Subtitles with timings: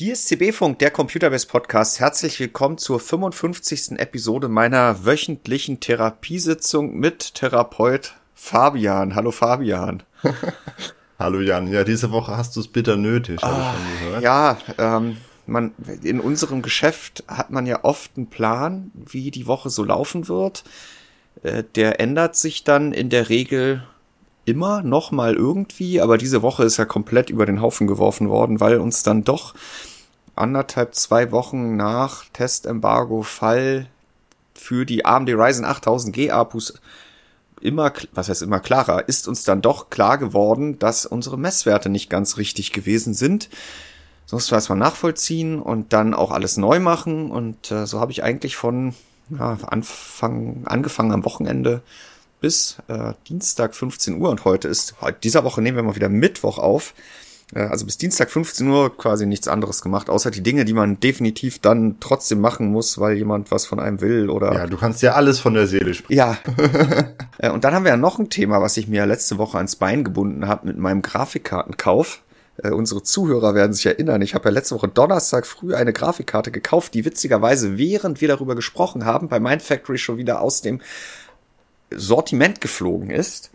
[0.00, 2.00] Hier ist CB-Funk, der Computerbase Podcast.
[2.00, 3.98] Herzlich willkommen zur 55.
[3.98, 9.14] Episode meiner wöchentlichen Therapiesitzung mit Therapeut Fabian.
[9.14, 10.02] Hallo Fabian.
[11.18, 11.70] Hallo Jan.
[11.70, 14.22] Ja, diese Woche hast du es bitter nötig, habe ah, ich schon gehört.
[14.22, 19.68] Ja, ähm, man, in unserem Geschäft hat man ja oft einen Plan, wie die Woche
[19.68, 20.64] so laufen wird.
[21.42, 23.82] Äh, der ändert sich dann in der Regel
[24.46, 28.60] immer noch mal irgendwie, aber diese Woche ist ja komplett über den Haufen geworfen worden,
[28.60, 29.54] weil uns dann doch
[30.36, 33.86] anderthalb, zwei Wochen nach Testembargo-Fall
[34.54, 36.74] für die AMD Ryzen 8000G APUs
[37.60, 42.10] immer, was heißt immer klarer, ist uns dann doch klar geworden, dass unsere Messwerte nicht
[42.10, 43.48] ganz richtig gewesen sind.
[44.26, 47.30] So mussten wir erstmal nachvollziehen und dann auch alles neu machen.
[47.30, 48.94] Und äh, so habe ich eigentlich von
[49.28, 51.82] ja, Anfang, angefangen am Wochenende
[52.40, 56.08] bis äh, Dienstag 15 Uhr und heute ist, heute, dieser Woche nehmen wir mal wieder
[56.08, 56.94] Mittwoch auf,
[57.58, 61.58] also bis Dienstag 15 Uhr quasi nichts anderes gemacht, außer die Dinge, die man definitiv
[61.58, 64.52] dann trotzdem machen muss, weil jemand was von einem will oder.
[64.54, 66.18] Ja, du kannst ja alles von der Seele sprechen.
[66.18, 66.38] Ja.
[67.38, 69.76] Äh, und dann haben wir ja noch ein Thema, was ich mir letzte Woche ans
[69.76, 72.20] Bein gebunden habe mit meinem Grafikkartenkauf.
[72.62, 74.20] Äh, unsere Zuhörer werden sich erinnern.
[74.20, 78.54] Ich habe ja letzte Woche Donnerstag früh eine Grafikkarte gekauft, die witzigerweise, während wir darüber
[78.54, 80.80] gesprochen haben, bei Mindfactory schon wieder aus dem
[81.90, 83.50] Sortiment geflogen ist.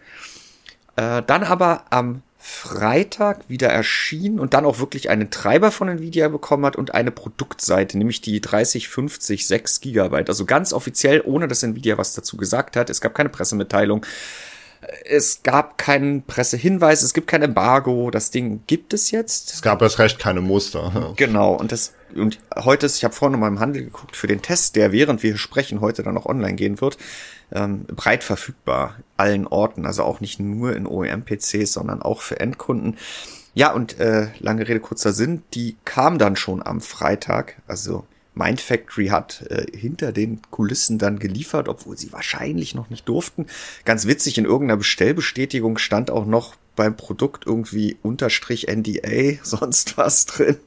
[0.96, 6.28] Äh, dann aber am Freitag wieder erschien und dann auch wirklich einen Treiber von Nvidia
[6.28, 10.30] bekommen hat und eine Produktseite, nämlich die 3050 6 Gigabyte.
[10.30, 12.92] Also ganz offiziell, ohne dass Nvidia was dazu gesagt hat.
[12.92, 14.06] Es gab keine Pressemitteilung.
[15.06, 18.12] Es gab keinen Pressehinweis, es gibt kein Embargo.
[18.12, 19.52] Das Ding gibt es jetzt.
[19.52, 21.14] Es gab erst recht keine Muster.
[21.16, 21.56] Genau.
[21.56, 24.44] Und das und heute ist, ich habe vorhin noch mal im Handel geguckt für den
[24.44, 27.00] Test, der während wir sprechen heute dann auch online gehen wird
[27.56, 32.98] ähm, breit verfügbar, allen Orten, also auch nicht nur in OEM-PCs, sondern auch für Endkunden.
[33.55, 38.05] Ja, und äh, lange Rede, kurzer Sinn, die kam dann schon am Freitag, also
[38.36, 43.48] Mindfactory hat äh, hinter den Kulissen dann geliefert, obwohl sie wahrscheinlich noch nicht durften.
[43.86, 50.26] Ganz witzig, in irgendeiner Bestellbestätigung stand auch noch beim Produkt irgendwie Unterstrich NDA, sonst was
[50.26, 50.58] drin.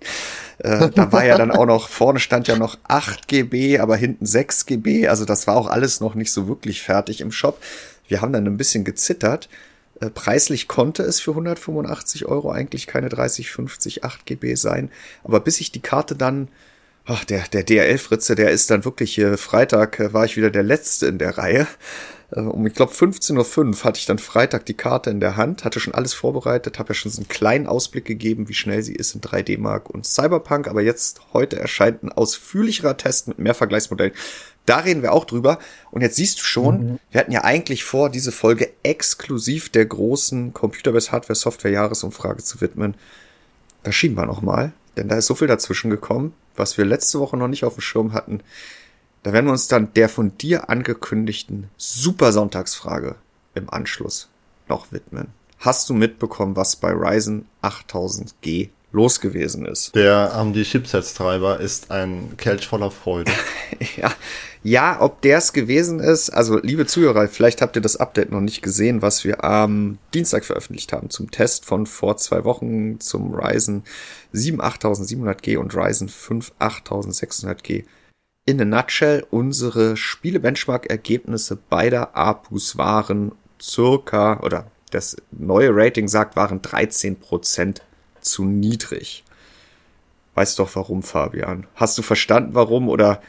[0.59, 4.27] Äh, da war ja dann auch noch, vorne stand ja noch 8 GB, aber hinten
[4.27, 5.09] 6 GB.
[5.09, 7.63] Also das war auch alles noch nicht so wirklich fertig im Shop.
[8.09, 9.49] Wir haben dann ein bisschen gezittert.
[10.01, 14.91] Äh, preislich konnte es für 185 Euro eigentlich keine 30, 50, 8 GB sein.
[15.23, 16.49] Aber bis ich die Karte dann
[17.09, 20.63] ach, der, der DRL-Fritze, der ist dann wirklich hier Freitag, äh, war ich wieder der
[20.63, 21.67] Letzte in der Reihe.
[22.31, 25.65] Äh, um, ich glaube, 15.05 Uhr hatte ich dann Freitag die Karte in der Hand,
[25.65, 28.95] hatte schon alles vorbereitet, habe ja schon so einen kleinen Ausblick gegeben, wie schnell sie
[28.95, 33.55] ist in 3D Mark und Cyberpunk, aber jetzt heute erscheint ein ausführlicherer Test mit mehr
[33.55, 34.13] Vergleichsmodellen.
[34.67, 35.59] Da reden wir auch drüber.
[35.91, 36.99] Und jetzt siehst du schon, mhm.
[37.11, 42.61] wir hatten ja eigentlich vor, diese Folge exklusiv der großen Computerbase Hardware Software Jahresumfrage zu
[42.61, 42.95] widmen.
[43.83, 47.21] Da schieben wir noch mal, denn da ist so viel dazwischen gekommen, was wir letzte
[47.21, 48.41] Woche noch nicht auf dem Schirm hatten.
[49.23, 53.17] Da werden wir uns dann der von dir angekündigten Super Sonntagsfrage
[53.55, 54.29] im Anschluss
[54.69, 55.29] noch widmen.
[55.59, 59.95] Hast du mitbekommen, was bei Ryzen 8000G los gewesen ist?
[59.95, 63.33] Der AMD ähm, Chipsets-Treiber ist ein Kelch voller Freude.
[63.97, 64.13] ja,
[64.63, 68.41] ja, ob der es gewesen ist, also liebe Zuhörer, vielleicht habt ihr das Update noch
[68.41, 73.35] nicht gesehen, was wir am Dienstag veröffentlicht haben zum Test von vor zwei Wochen zum
[73.35, 73.85] Ryzen
[74.33, 77.85] 7 8700G und Ryzen 5 8600G
[78.49, 86.63] in a nutshell, unsere Spiele-Benchmark-Ergebnisse beider APUs waren circa, oder das neue Rating sagt, waren
[86.63, 87.83] 13%
[88.21, 89.25] zu niedrig.
[90.35, 91.67] Weißt doch warum, Fabian?
[91.75, 93.21] Hast du verstanden, warum oder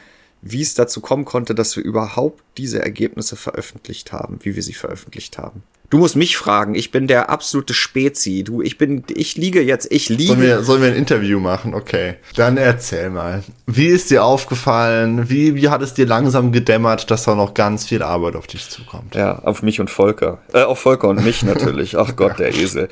[0.42, 4.74] wie es dazu kommen konnte, dass wir überhaupt diese Ergebnisse veröffentlicht haben, wie wir sie
[4.74, 5.64] veröffentlicht haben?
[5.90, 8.44] Du musst mich fragen, ich bin der absolute Spezi.
[8.44, 10.28] Du, ich bin, ich liege jetzt, ich liege.
[10.28, 11.74] Sollen wir, sollen wir ein Interview machen?
[11.74, 12.18] Okay.
[12.36, 13.44] Dann erzähl mal.
[13.66, 15.32] Wie ist dir aufgefallen?
[15.32, 18.70] Wie, wie hat es dir langsam gedämmert, dass da noch ganz viel Arbeit auf dich
[18.70, 19.16] zukommt?
[19.16, 20.38] Ja, auf mich und Volker.
[20.53, 21.97] Äh, auf Volker und mich natürlich.
[21.97, 22.88] Ach Gott, der Esel.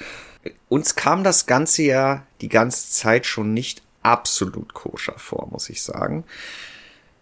[0.70, 5.82] Uns kam das Ganze ja die ganze Zeit schon nicht absolut koscher vor, muss ich
[5.82, 6.24] sagen.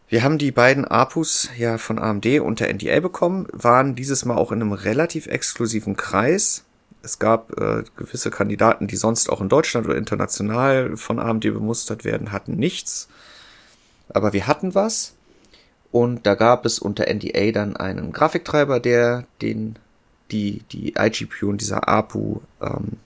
[0.07, 4.51] Wir haben die beiden APUs ja von AMD unter NDA bekommen, waren dieses Mal auch
[4.51, 6.63] in einem relativ exklusiven Kreis.
[7.01, 12.05] Es gab äh, gewisse Kandidaten, die sonst auch in Deutschland oder international von AMD bemustert
[12.05, 13.07] werden, hatten nichts.
[14.09, 15.13] Aber wir hatten was.
[15.91, 19.77] Und da gab es unter NDA dann einen Grafiktreiber, der den,
[20.29, 22.97] die, die iGPU und dieser APU ähm,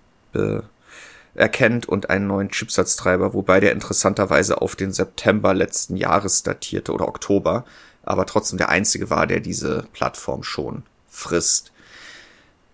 [1.36, 7.08] erkennt und einen neuen Chipsatztreiber, wobei der interessanterweise auf den September letzten Jahres datierte oder
[7.08, 7.66] Oktober,
[8.04, 11.72] aber trotzdem der einzige war, der diese Plattform schon frisst.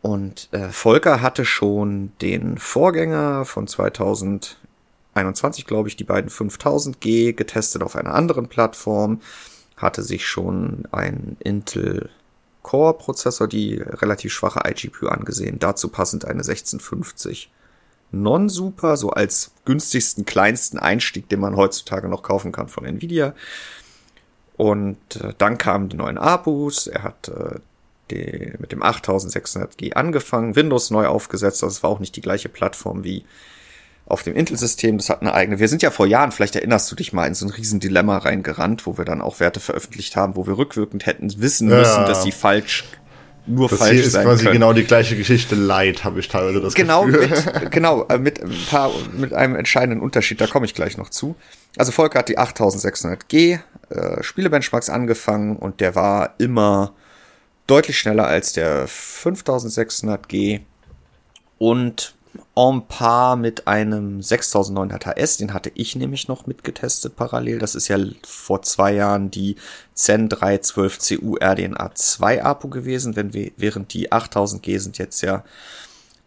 [0.01, 4.57] Und äh, Volker hatte schon den Vorgänger von 2021
[5.15, 9.21] 21, glaube ich, die beiden 5000G getestet auf einer anderen Plattform.
[9.77, 12.09] Hatte sich schon ein Intel
[12.65, 15.59] Core Prozessor, die relativ schwache iGPU angesehen.
[15.59, 17.51] Dazu passend eine 1650
[18.11, 23.35] Non-Super, so als günstigsten, kleinsten Einstieg, den man heutzutage noch kaufen kann von Nvidia.
[24.57, 26.87] Und äh, dann kamen die neuen APUs.
[26.87, 27.59] Er hat äh,
[28.09, 31.61] die, mit dem 8600G angefangen, Windows neu aufgesetzt.
[31.61, 33.25] Das war auch nicht die gleiche Plattform wie
[34.05, 34.97] auf dem Intel-System.
[34.97, 35.59] Das hat eine eigene.
[35.59, 38.17] Wir sind ja vor Jahren, vielleicht erinnerst du dich mal, in so ein riesen Dilemma
[38.19, 42.07] reingerannt, wo wir dann auch Werte veröffentlicht haben, wo wir rückwirkend hätten wissen müssen, ja.
[42.07, 42.85] dass sie falsch
[43.47, 44.53] nur das falsch hier ist sein quasi können.
[44.53, 47.27] genau die gleiche Geschichte light, habe ich teilweise das genau Gefühl.
[47.27, 51.09] Mit, genau, äh, mit ein paar, mit einem entscheidenden Unterschied, da komme ich gleich noch
[51.09, 51.35] zu.
[51.77, 53.59] Also Volker hat die 8600G
[53.89, 56.93] äh, Spielebenchmarks angefangen und der war immer
[57.67, 60.61] deutlich schneller als der 5600G
[61.57, 62.15] und
[62.55, 67.59] en par mit einem 6900 HS, den hatte ich nämlich noch mitgetestet parallel.
[67.59, 69.57] Das ist ja vor zwei Jahren die
[69.93, 75.43] Zen 312 CU RDNA 2 APU gewesen, wenn wir, während die 8000G sind jetzt ja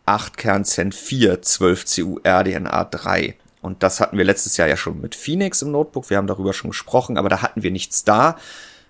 [0.04, 3.34] 8 Kern Zen 4 12 CU RDNA 3.
[3.62, 6.10] Und das hatten wir letztes Jahr ja schon mit Phoenix im Notebook.
[6.10, 8.36] Wir haben darüber schon gesprochen, aber da hatten wir nichts da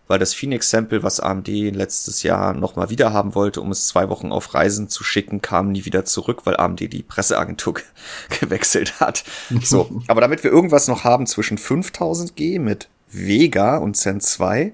[0.09, 4.33] weil das Phoenix-Sample, was AMD letztes Jahr nochmal wieder haben wollte, um es zwei Wochen
[4.33, 7.75] auf Reisen zu schicken, kam nie wieder zurück, weil AMD die Presseagentur
[8.41, 9.25] gewechselt hat.
[9.63, 14.73] So, aber damit wir irgendwas noch haben zwischen 5000G mit Vega und Zen 2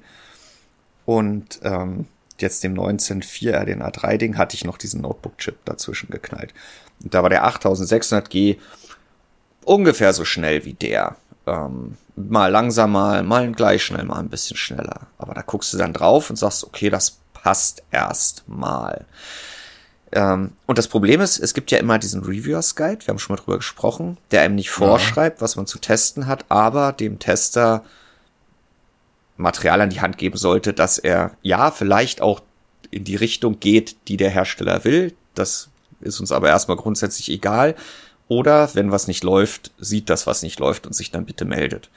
[1.05, 2.07] und ähm,
[2.39, 6.55] jetzt dem neuen Zen 4 RDNA 3 Ding, hatte ich noch diesen Notebook-Chip dazwischen geknallt.
[7.03, 8.57] Und da war der 8600G
[9.65, 11.17] ungefähr so schnell wie der.
[11.47, 15.09] Ähm, mal langsamer, mal gleich schnell, mal ein bisschen schneller.
[15.19, 19.05] Aber da guckst du dann drauf und sagst, okay, das passt erst mal.
[20.13, 23.35] Ähm, und das Problem ist, es gibt ja immer diesen Reviewers Guide, wir haben schon
[23.35, 27.85] mal drüber gesprochen, der einem nicht vorschreibt, was man zu testen hat, aber dem Tester
[29.37, 32.41] Material an die Hand geben sollte, dass er ja vielleicht auch
[32.91, 35.13] in die Richtung geht, die der Hersteller will.
[35.35, 35.69] Das
[36.01, 37.75] ist uns aber erstmal grundsätzlich egal.
[38.29, 41.91] Oder wenn was nicht läuft, sieht das, was nicht läuft und sich dann bitte meldet.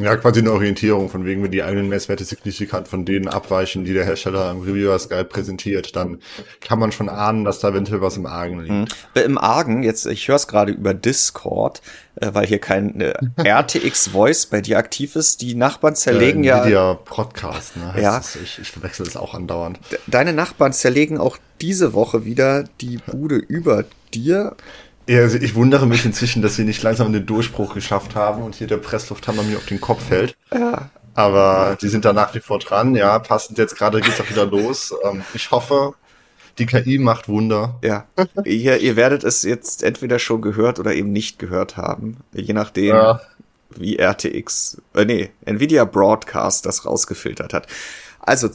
[0.00, 3.92] Ja, quasi eine Orientierung, von wegen, wenn die eigenen Messwerte signifikant von denen abweichen, die
[3.92, 6.20] der Hersteller im Reviewers Guide präsentiert, dann
[6.60, 9.16] kann man schon ahnen, dass da eventuell was im Argen liegt.
[9.16, 9.22] Mhm.
[9.24, 11.82] Im Argen, jetzt, ich höre es gerade über Discord,
[12.14, 13.12] äh, weil hier kein äh,
[13.42, 15.40] RTX Voice bei dir aktiv ist.
[15.40, 16.94] Die Nachbarn zerlegen äh, ja.
[16.94, 17.92] Podcast, ne?
[17.92, 18.18] Heißt ja.
[18.18, 19.80] Das, ich, ich verwechsel das auch andauernd.
[20.06, 23.84] Deine Nachbarn zerlegen auch diese Woche wieder die Bude über
[24.14, 24.54] dir
[25.08, 28.54] ja, also ich wundere mich inzwischen, dass sie nicht langsam den Durchbruch geschafft haben und
[28.54, 30.36] hier der Presslufthammer mir auf den Kopf fällt.
[30.52, 30.90] Ja.
[31.14, 32.94] Aber die sind da nach wie vor dran.
[32.94, 34.94] Ja, passend jetzt gerade geht's auch wieder los.
[35.02, 35.94] Ähm, ich hoffe,
[36.58, 37.78] die KI macht Wunder.
[37.82, 38.06] Ja.
[38.44, 42.18] ihr, ihr werdet es jetzt entweder schon gehört oder eben nicht gehört haben.
[42.32, 43.20] Je nachdem, ja.
[43.70, 47.66] wie RTX, äh, nee, Nvidia Broadcast das rausgefiltert hat.
[48.20, 48.48] Also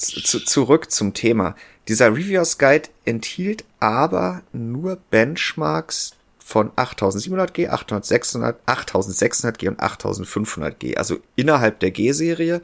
[0.00, 1.54] zurück zum Thema.
[1.88, 11.78] Dieser Reviewers Guide enthielt aber nur Benchmarks von 8700G, 8600, 8600G und 8500G, also innerhalb
[11.80, 12.60] der G-Serie,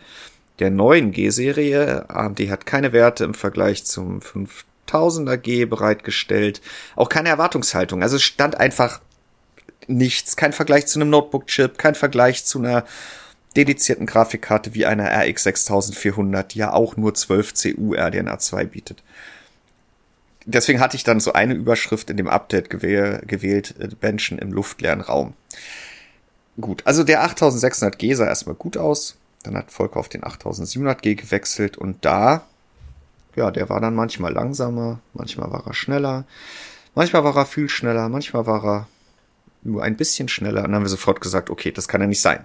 [0.59, 2.09] der neuen G-Serie.
[2.09, 6.61] AMD hat keine Werte im Vergleich zum 5000er G bereitgestellt,
[6.97, 8.03] auch keine Erwartungshaltung.
[8.03, 9.01] Also stand einfach
[9.87, 12.85] nichts, kein Vergleich zu einem Notebook-Chip, kein Vergleich zu einer
[13.57, 19.03] dedizierten Grafikkarte wie einer RX 6400, die ja auch nur 12 CU RDNA 2 bietet.
[20.45, 24.53] Deswegen hatte ich dann so eine Überschrift in dem Update gewäh gewählt, äh, Benchen im
[24.53, 25.35] luftleeren Raum.
[26.61, 29.17] Gut, also der 8600G sah erstmal gut aus.
[29.43, 32.47] Dann hat Volker auf den 8700G gewechselt und da,
[33.35, 36.25] ja, der war dann manchmal langsamer, manchmal war er schneller,
[36.95, 38.89] manchmal war er viel schneller, manchmal war er
[39.63, 40.61] nur ein bisschen schneller.
[40.61, 42.45] Und dann haben wir sofort gesagt, okay, das kann ja nicht sein.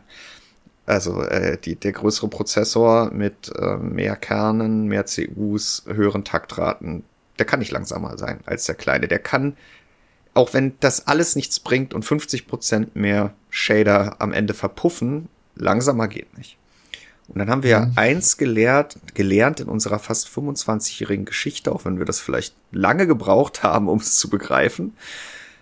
[0.92, 7.06] Also äh, die, der größere Prozessor mit äh, mehr Kernen, mehr CUs, höheren Taktraten,
[7.40, 9.08] der kann nicht langsamer sein als der kleine.
[9.08, 9.56] Der kann,
[10.34, 16.38] auch wenn das alles nichts bringt und 50% mehr Shader am Ende verpuffen, langsamer geht
[16.38, 16.58] nicht.
[17.30, 17.92] Und dann haben wir ja.
[17.96, 23.64] eins gelehrt, gelernt in unserer fast 25-jährigen Geschichte, auch wenn wir das vielleicht lange gebraucht
[23.64, 24.98] haben, um es zu begreifen,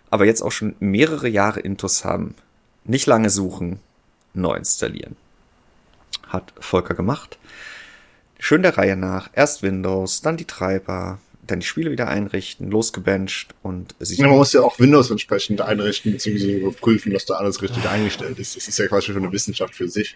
[0.10, 2.34] aber jetzt auch schon mehrere Jahre Intus haben.
[2.84, 3.80] Nicht lange suchen,
[4.34, 5.16] neu installieren.
[6.28, 7.38] Hat Volker gemacht.
[8.40, 9.30] Schön der Reihe nach.
[9.34, 14.20] Erst Windows, dann die Treiber, dann die Spiele wieder einrichten, losgebencht und sich.
[14.20, 18.40] Ja, man muss ja auch Windows entsprechend einrichten, beziehungsweise überprüfen, dass da alles richtig eingestellt
[18.40, 18.56] ist.
[18.56, 20.16] Das ist ja quasi schon eine Wissenschaft für sich.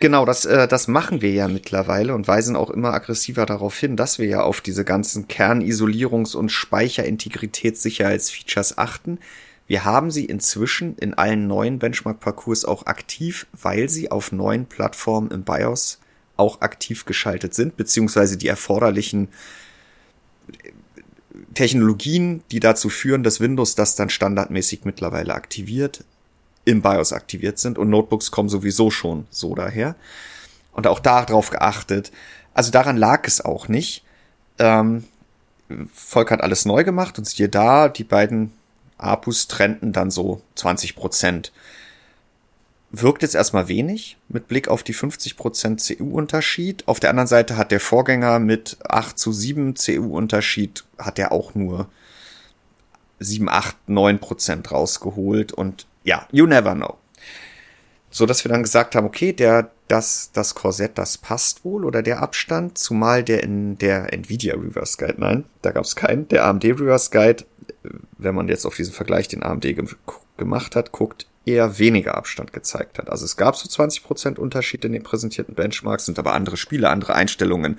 [0.00, 3.96] Genau, das, äh, das machen wir ja mittlerweile und weisen auch immer aggressiver darauf hin,
[3.96, 9.18] dass wir ja auf diese ganzen Kernisolierungs- und Speicherintegritätssicherheitsfeatures achten
[9.66, 15.30] Wir haben sie inzwischen in allen neuen Benchmark-Parcours auch aktiv, weil sie auf neuen Plattformen
[15.30, 16.00] im BIOS
[16.36, 19.28] auch aktiv geschaltet sind, beziehungsweise die erforderlichen
[21.54, 26.04] Technologien, die dazu führen, dass Windows das dann standardmäßig mittlerweile aktiviert,
[26.64, 29.96] im BIOS aktiviert sind und Notebooks kommen sowieso schon so daher.
[30.72, 32.10] Und auch darauf geachtet.
[32.52, 34.04] Also daran lag es auch nicht.
[34.58, 35.04] Ähm,
[35.92, 38.52] Volk hat alles neu gemacht und siehe da, die beiden
[38.98, 41.52] APUs trennten dann so 20 Prozent.
[42.90, 46.86] Wirkt jetzt erstmal wenig mit Blick auf die 50 Prozent CU-Unterschied.
[46.86, 51.54] Auf der anderen Seite hat der Vorgänger mit 8 zu 7 CU-Unterschied, hat er auch
[51.56, 51.88] nur
[53.18, 56.98] 7, 8, 9 Prozent rausgeholt und ja, you never know.
[58.10, 62.00] So dass wir dann gesagt haben, okay, der, das, das Korsett, das passt wohl oder
[62.00, 66.44] der Abstand, zumal der in der Nvidia Reverse Guide, nein, da gab es keinen, der
[66.44, 67.44] AMD Reverse Guide,
[68.18, 69.86] wenn man jetzt auf diesen Vergleich den AMD ge
[70.36, 73.08] gemacht hat, guckt, eher weniger Abstand gezeigt hat.
[73.08, 77.14] Also es gab so 20% Unterschied in den präsentierten Benchmarks, sind aber andere Spiele, andere
[77.14, 77.78] Einstellungen.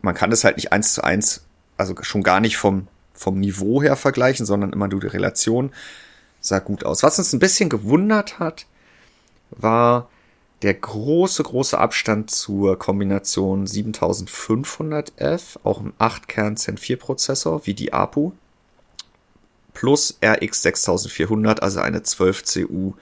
[0.00, 1.44] Man kann das halt nicht eins zu eins,
[1.76, 5.72] also schon gar nicht vom, vom Niveau her vergleichen, sondern immer nur die Relation
[6.40, 7.02] sah gut aus.
[7.02, 8.66] Was uns ein bisschen gewundert hat,
[9.50, 10.08] war
[10.62, 17.92] der große, große Abstand zur Kombination 7500F, auch ein 8-Kern Zen 4 Prozessor, wie die
[17.92, 18.32] APU,
[19.74, 22.92] plus RX 6400, also eine 12 CU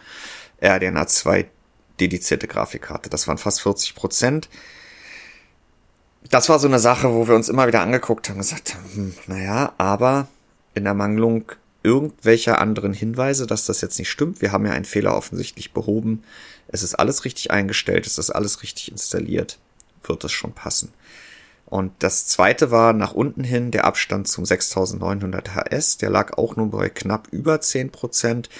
[0.62, 1.48] RDNA 2
[2.00, 3.10] dedizierte Grafikkarte.
[3.10, 4.48] Das waren fast 40 Prozent.
[6.30, 9.14] Das war so eine Sache, wo wir uns immer wieder angeguckt haben und gesagt hm,
[9.26, 10.28] naja, aber
[10.74, 14.42] in der Mangelung irgendwelcher anderen Hinweise, dass das jetzt nicht stimmt.
[14.42, 16.22] Wir haben ja einen Fehler offensichtlich behoben.
[16.68, 19.58] Es ist alles richtig eingestellt, es ist alles richtig installiert.
[20.04, 20.92] Wird es schon passen.
[21.70, 25.98] Und das zweite war nach unten hin der Abstand zum 6900 HS.
[25.98, 28.50] Der lag auch nur bei knapp über 10 Prozent.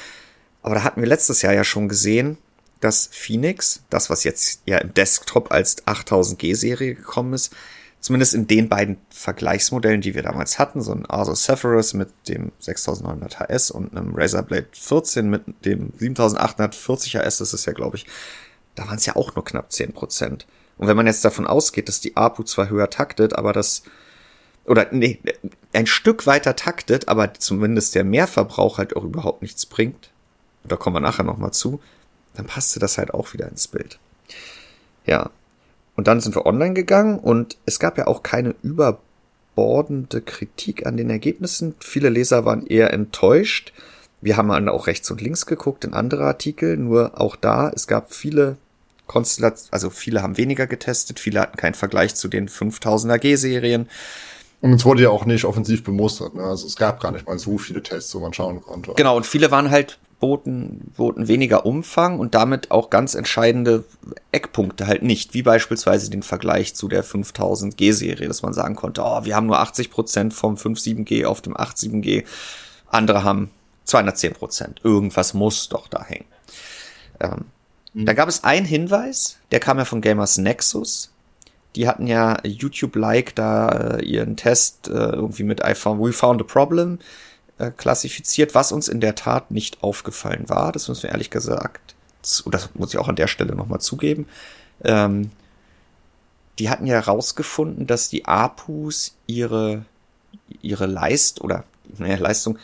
[0.63, 2.39] Aber da hatten wir letztes Jahr ja schon gesehen,
[2.79, 7.53] dass Phoenix, das was jetzt ja im Desktop als 8000G Serie gekommen ist,
[8.01, 12.53] zumindest in den beiden Vergleichsmodellen, die wir damals hatten, so ein Asus Zephyrus mit dem
[12.61, 17.97] 6900 HS und einem Razer Blade 14 mit dem 7840 HS, das ist ja, glaube
[17.97, 18.07] ich,
[18.77, 20.47] da waren es ja auch nur knapp 10 Prozent.
[20.81, 23.83] Und wenn man jetzt davon ausgeht, dass die APU zwar höher taktet, aber das,
[24.65, 25.21] oder nee,
[25.75, 30.09] ein Stück weiter taktet, aber zumindest der Mehrverbrauch halt auch überhaupt nichts bringt,
[30.65, 31.81] da kommen wir nachher nochmal zu,
[32.33, 33.99] dann passte das halt auch wieder ins Bild.
[35.05, 35.29] Ja,
[35.97, 40.97] und dann sind wir online gegangen und es gab ja auch keine überbordende Kritik an
[40.97, 41.75] den Ergebnissen.
[41.81, 43.75] Viele Leser waren eher enttäuscht.
[44.23, 47.87] Wir haben dann auch rechts und links geguckt in andere Artikel, nur auch da, es
[47.87, 48.57] gab viele
[49.11, 53.89] Konstellationen, also viele haben weniger getestet, viele hatten keinen Vergleich zu den 5000er G-Serien.
[54.61, 56.37] Und es wurde ja auch nicht offensiv bemustert.
[56.37, 56.45] Ne?
[56.45, 58.93] Also es gab gar nicht mal so viele Tests, wo man schauen konnte.
[58.95, 63.83] Genau, und viele waren halt boten, boten weniger Umfang und damit auch ganz entscheidende
[64.31, 69.03] Eckpunkte halt nicht, wie beispielsweise den Vergleich zu der 5000 G-Serie, dass man sagen konnte,
[69.05, 72.25] oh, wir haben nur 80 Prozent vom 57G auf dem 87G,
[72.87, 73.51] andere haben
[73.87, 74.81] 210 Prozent.
[74.85, 76.27] Irgendwas muss doch da hängen.
[77.19, 77.47] Ähm,
[77.95, 78.07] mhm.
[78.07, 81.13] Da gab es einen Hinweis, der kam ja von Gamers Nexus.
[81.77, 86.41] Die hatten ja YouTube-like da äh, ihren Test äh, irgendwie mit I found, we found
[86.41, 86.99] a problem
[87.59, 90.73] äh, klassifiziert, was uns in der Tat nicht aufgefallen war.
[90.73, 94.27] Das müssen wir ehrlich gesagt, das muss ich auch an der Stelle nochmal zugeben.
[94.83, 95.31] Ähm,
[96.59, 99.85] die hatten ja herausgefunden, dass die APUs ihre,
[100.61, 101.65] ihre Leist oder
[101.99, 102.59] naja, Leistung,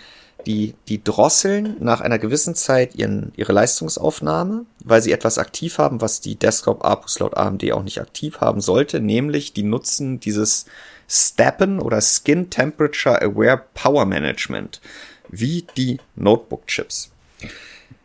[0.44, 6.00] die, die drosseln nach einer gewissen Zeit ihren, ihre Leistungsaufnahme, weil sie etwas aktiv haben,
[6.00, 10.66] was die Desktop-APUs laut AMD auch nicht aktiv haben sollte, nämlich die nutzen dieses
[11.08, 14.80] STEPN oder Skin Temperature Aware Power Management,
[15.28, 17.10] wie die Notebook-Chips.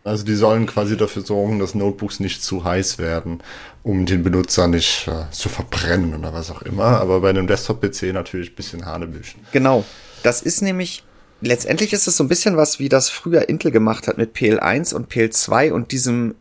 [0.03, 3.43] Also die sollen quasi dafür sorgen, dass Notebooks nicht zu heiß werden,
[3.83, 6.99] um den Benutzer nicht äh, zu verbrennen oder was auch immer.
[6.99, 9.41] Aber bei einem Desktop-PC natürlich ein bisschen Hanebüchen.
[9.51, 9.85] Genau.
[10.23, 11.03] Das ist nämlich,
[11.41, 14.93] letztendlich ist es so ein bisschen was, wie das früher Intel gemacht hat mit PL1
[14.93, 16.35] und PL2 und diesem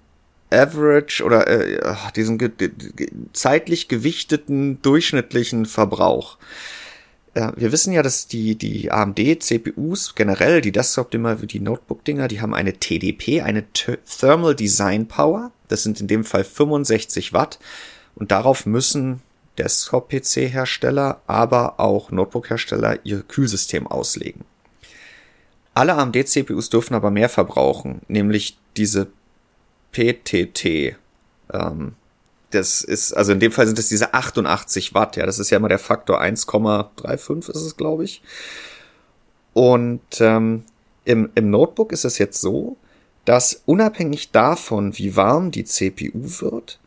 [0.50, 2.70] Average oder äh, diesen ge ge
[3.32, 6.38] zeitlich gewichteten durchschnittlichen Verbrauch.
[7.36, 12.54] Ja, wir wissen ja, dass die, die AMD-CPUs generell, die Desktop-Dinger, die Notebook-Dinger, die haben
[12.54, 15.52] eine TDP, eine Thermal Design Power.
[15.68, 17.60] Das sind in dem Fall 65 Watt.
[18.16, 19.22] Und darauf müssen
[19.58, 24.44] Desktop-PC-Hersteller, aber auch Notebook-Hersteller ihr Kühlsystem auslegen.
[25.80, 29.06] Alle AMD-CPUs dürfen aber mehr verbrauchen, nämlich diese
[29.92, 30.94] PTT.
[31.54, 31.94] Ähm,
[32.50, 35.56] das ist, also in dem Fall sind es diese 88 Watt, ja, das ist ja
[35.56, 38.20] immer der Faktor 1,35 ist es, glaube ich.
[39.54, 40.64] Und ähm,
[41.06, 42.76] im, im Notebook ist es jetzt so,
[43.24, 46.78] dass unabhängig davon, wie warm die CPU wird,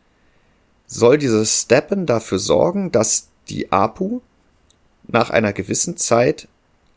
[0.86, 4.20] soll dieses Steppen dafür sorgen, dass die APU
[5.08, 6.46] nach einer gewissen Zeit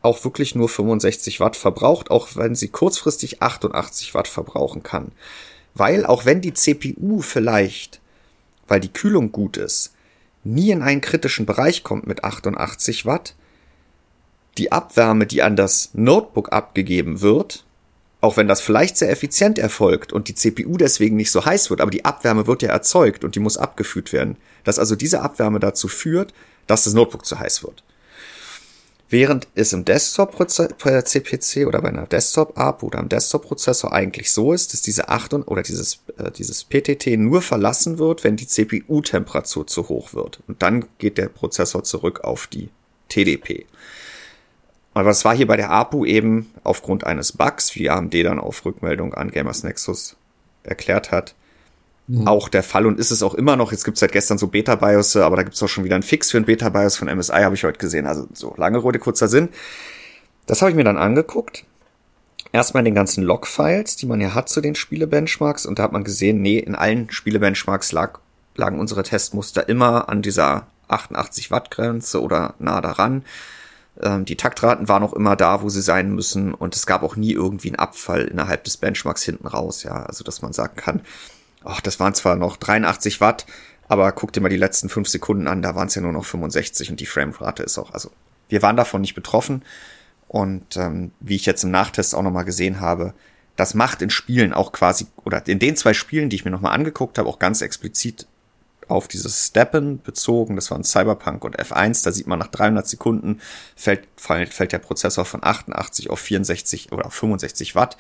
[0.08, 5.12] auch wirklich nur 65 Watt verbraucht, auch wenn sie kurzfristig 88 Watt verbrauchen kann.
[5.76, 8.00] Weil auch wenn die CPU vielleicht,
[8.68, 9.94] weil die Kühlung gut ist,
[10.46, 13.36] nie in einen kritischen Bereich kommt mit 88 Watt,
[14.58, 17.66] die Abwärme, die an das Notebook abgegeben wird,
[18.22, 21.82] auch wenn das vielleicht sehr effizient erfolgt und die CPU deswegen nicht so heiß wird,
[21.82, 25.60] aber die Abwärme wird ja erzeugt und die muss abgeführt werden, dass also diese Abwärme
[25.60, 26.34] dazu führt,
[26.66, 27.84] dass das Notebook zu heiß wird.
[29.10, 34.82] Während es im Desktop-CPC oder bei einer Desktop-App oder am Desktop-Prozessor eigentlich so ist, dass
[34.82, 40.14] diese 8 oder dieses, äh, dieses PTT nur verlassen wird, wenn die CPU-Temperatur zu hoch
[40.14, 40.42] wird.
[40.48, 42.70] Und dann geht der Prozessor zurück auf die
[43.08, 43.66] TDP.
[44.94, 48.66] Aber es war hier bei der APU eben aufgrund eines Bugs, wie AMD dann auf
[48.66, 50.18] Rückmeldung an Gamers Nexus
[50.64, 51.34] erklärt hat,
[52.08, 52.28] mhm.
[52.28, 53.72] auch der Fall und ist es auch immer noch.
[53.72, 56.38] Jetzt gibt's seit gestern so Beta-BIOS, aber da gibt's auch schon wieder einen Fix für
[56.38, 58.06] ein Beta-BIOS von MSI, habe ich heute gesehen.
[58.06, 59.50] Also so lange Rede, kurzer Sinn.
[60.46, 61.66] Das habe ich mir dann angeguckt.
[62.54, 66.06] Erstmal den ganzen Log-Files, die man ja hat zu den Spiele-Benchmarks und da hat man
[66.06, 68.20] gesehen, nee, in allen Spiele-Benchmarks lag,
[68.56, 73.26] lagen unsere Testmuster immer an dieser 88 Watt Grenze oder nah daran.
[74.02, 77.18] Ähm, die Taktraten waren auch immer da, wo sie sein müssen und es gab auch
[77.18, 80.04] nie irgendwie einen Abfall innerhalb des Benchmarks hinten raus, ja.
[80.04, 81.02] Also, dass man sagen kann,
[81.68, 83.46] ach, das waren zwar noch 83 Watt,
[83.88, 86.26] aber guck dir mal die letzten fünf Sekunden an, da waren es ja nur noch
[86.26, 88.12] 65 und die Framerate ist auch, also
[88.50, 89.64] wir waren davon nicht betroffen
[90.28, 93.14] und ähm, wie ich jetzt im Nachtest auch nochmal gesehen habe,
[93.56, 96.74] das macht in Spielen auch quasi, oder in den zwei Spielen, die ich mir nochmal
[96.74, 98.28] angeguckt habe, auch ganz explizit
[98.88, 100.56] auf dieses Steppen bezogen.
[100.56, 102.04] Das waren Cyberpunk und F1.
[102.04, 103.42] Da sieht man nach 300 Sekunden
[103.76, 107.98] fällt, fällt, fällt der Prozessor von 88 auf 64 oder auf 65 Watt.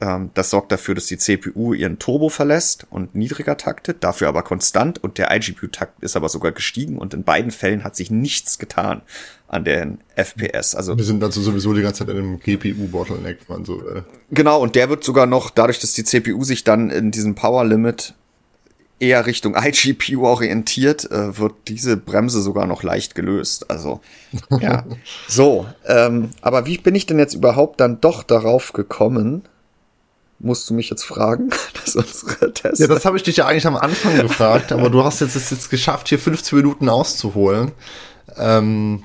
[0.00, 4.42] Ähm, das sorgt dafür, dass die CPU ihren Turbo verlässt und niedriger taktet, dafür aber
[4.42, 8.58] konstant und der iGPU-Takt ist aber sogar gestiegen und in beiden Fällen hat sich nichts
[8.58, 9.02] getan
[9.48, 10.74] an den FPS.
[10.74, 13.80] Also wir sind also sowieso die ganze Zeit in einem GPU-Bottleneck, man so.
[13.80, 14.02] Äh.
[14.30, 17.64] Genau und der wird sogar noch dadurch, dass die CPU sich dann in diesem Power
[17.64, 18.14] Limit
[19.00, 23.70] eher Richtung iGPU orientiert, äh, wird diese Bremse sogar noch leicht gelöst.
[23.70, 24.00] Also,
[24.60, 24.84] ja.
[25.28, 29.42] so, ähm, aber wie bin ich denn jetzt überhaupt dann doch darauf gekommen?
[30.42, 31.50] Musst du mich jetzt fragen,
[31.84, 32.78] dass unsere Tests.
[32.78, 35.50] Ja, das habe ich dich ja eigentlich am Anfang gefragt, aber du hast jetzt es
[35.50, 37.72] jetzt geschafft, hier 15 Minuten auszuholen.
[38.36, 39.02] Ähm,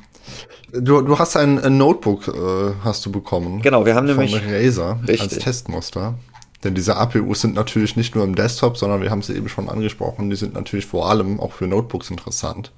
[0.71, 3.61] du, du hast ein, ein Notebook, äh, hast du bekommen.
[3.61, 6.15] Genau, wir haben nämlich Razer als Testmuster.
[6.63, 9.69] Denn diese APUs sind natürlich nicht nur im Desktop, sondern wir haben sie eben schon
[9.69, 12.71] angesprochen, die sind natürlich vor allem auch für Notebooks interessant.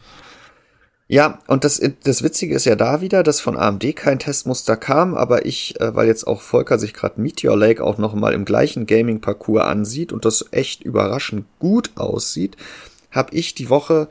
[1.10, 5.16] Ja, und das, das Witzige ist ja da wieder, dass von AMD kein Testmuster kam,
[5.16, 8.44] aber ich, äh, weil jetzt auch Volker sich gerade Meteor Lake auch noch mal im
[8.44, 12.58] gleichen Gaming-Parcours ansieht und das echt überraschend gut aussieht,
[13.12, 14.10] habe ich die Woche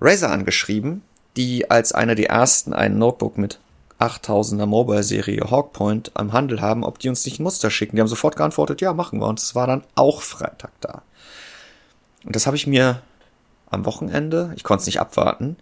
[0.00, 1.02] Razer angeschrieben,
[1.36, 3.60] die als eine der ersten ein Notebook mit
[4.00, 7.94] 8000er Mobile-Serie Hawkpoint am Handel haben, ob die uns nicht ein Muster schicken.
[7.94, 9.28] Die haben sofort geantwortet, ja, machen wir.
[9.28, 11.02] Und es war dann auch Freitag da.
[12.24, 13.02] Und das habe ich mir
[13.70, 15.56] am Wochenende, ich konnte es nicht abwarten,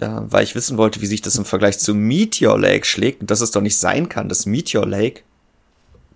[0.00, 3.30] äh, weil ich wissen wollte, wie sich das im Vergleich zu Meteor Lake schlägt und
[3.30, 5.22] dass es doch nicht sein kann, dass Meteor Lake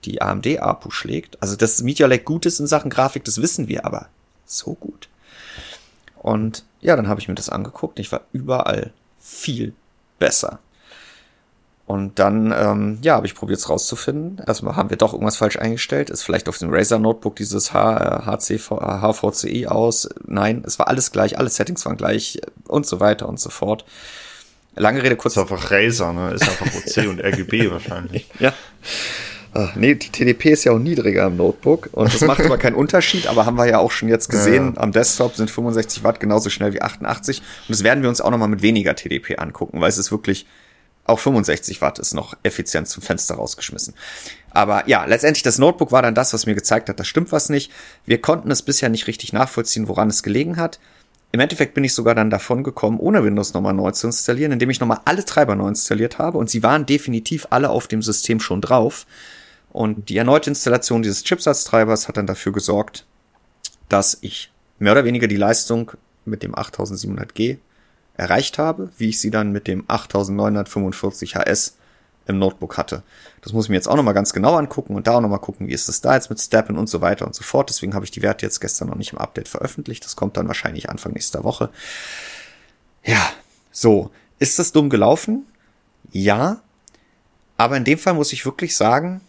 [0.05, 1.41] die AMD-APU schlägt.
[1.43, 4.09] Also, dass Meteor Lake gut ist in Sachen Grafik, das wissen wir, aber
[4.47, 5.09] so gut.
[6.17, 7.99] Und ja, dann habe ich mir das angeguckt.
[7.99, 9.75] Ich war überall viel
[10.19, 10.61] besser.
[11.89, 14.43] Und dann, ähm, ja, habe ich probiert es rauszufinden.
[14.47, 16.11] Erstmal haben wir doch irgendwas falsch eingestellt.
[16.11, 20.07] Ist vielleicht auf dem Razer Notebook dieses H, HCV, HVCI aus.
[20.27, 23.87] Nein, es war alles gleich, alle Settings waren gleich und so weiter und so fort.
[24.77, 25.37] Lange Rede, kurz.
[25.37, 26.33] Ist einfach Razer, ne?
[26.33, 28.29] Ist einfach OC und RGB wahrscheinlich.
[28.39, 28.53] Ja.
[29.55, 32.77] Ach, nee, die TDP ist ja auch niedriger im Notebook und das macht aber keinen
[32.77, 34.81] Unterschied, aber haben wir ja auch schon jetzt gesehen, ja, ja.
[34.83, 38.31] am Desktop sind 65 Watt genauso schnell wie 88 und das werden wir uns auch
[38.31, 40.47] nochmal mit weniger TDP angucken, weil es ist wirklich
[41.09, 43.95] auch 65 Watt ist noch effizient zum Fenster rausgeschmissen.
[44.51, 47.49] Aber ja, letztendlich das Notebook war dann das, was mir gezeigt hat, da stimmt was
[47.49, 47.71] nicht.
[48.07, 50.79] Wir konnten es bisher nicht richtig nachvollziehen, woran es gelegen hat.
[51.31, 54.71] Im Endeffekt bin ich sogar dann davon gekommen, ohne Windows nochmal neu zu installieren, indem
[54.71, 58.41] ich nochmal alle Treiber neu installiert habe und sie waren definitiv alle auf dem System
[58.41, 59.07] schon drauf.
[59.71, 63.05] Und die erneute Installation dieses Chipsatztreibers hat dann dafür gesorgt,
[63.91, 65.93] dass ich mehr oder weniger die Leistung
[66.25, 67.59] mit dem 8700G
[68.19, 71.77] erreicht habe, wie ich sie dann mit dem 8945 HS
[72.27, 73.03] im Notebook hatte.
[73.41, 75.69] Das muss ich mir jetzt auch nochmal ganz genau angucken und da auch nochmal gucken,
[75.69, 77.71] wie ist das da jetzt mit Steppen und so weiter und so fort.
[77.71, 80.05] Deswegen habe ich die Werte jetzt gestern noch nicht im Update veröffentlicht.
[80.05, 81.71] Das kommt dann wahrscheinlich Anfang nächster Woche.
[83.05, 83.31] Ja,
[83.71, 84.11] so.
[84.39, 85.47] Ist das dumm gelaufen?
[86.11, 86.61] Ja.
[87.57, 89.21] Aber in dem Fall muss ich wirklich sagen,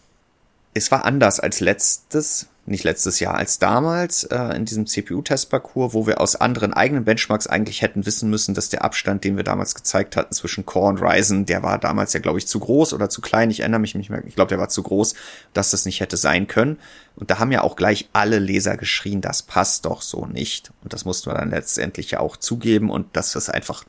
[0.73, 6.05] es war anders als letztes, nicht letztes Jahr, als damals äh, in diesem CPU-Testparcours, wo
[6.05, 9.73] wir aus anderen eigenen Benchmarks eigentlich hätten wissen müssen, dass der Abstand, den wir damals
[9.73, 13.09] gezeigt hatten zwischen Core und Ryzen, der war damals ja, glaube ich, zu groß oder
[13.09, 13.49] zu klein.
[13.49, 14.23] Ich erinnere mich nicht mehr.
[14.25, 15.15] Ich glaube, der war zu groß,
[15.53, 16.77] dass das nicht hätte sein können.
[17.15, 20.71] Und da haben ja auch gleich alle Leser geschrien, das passt doch so nicht.
[20.83, 23.83] Und das mussten wir dann letztendlich ja auch zugeben und dass das einfach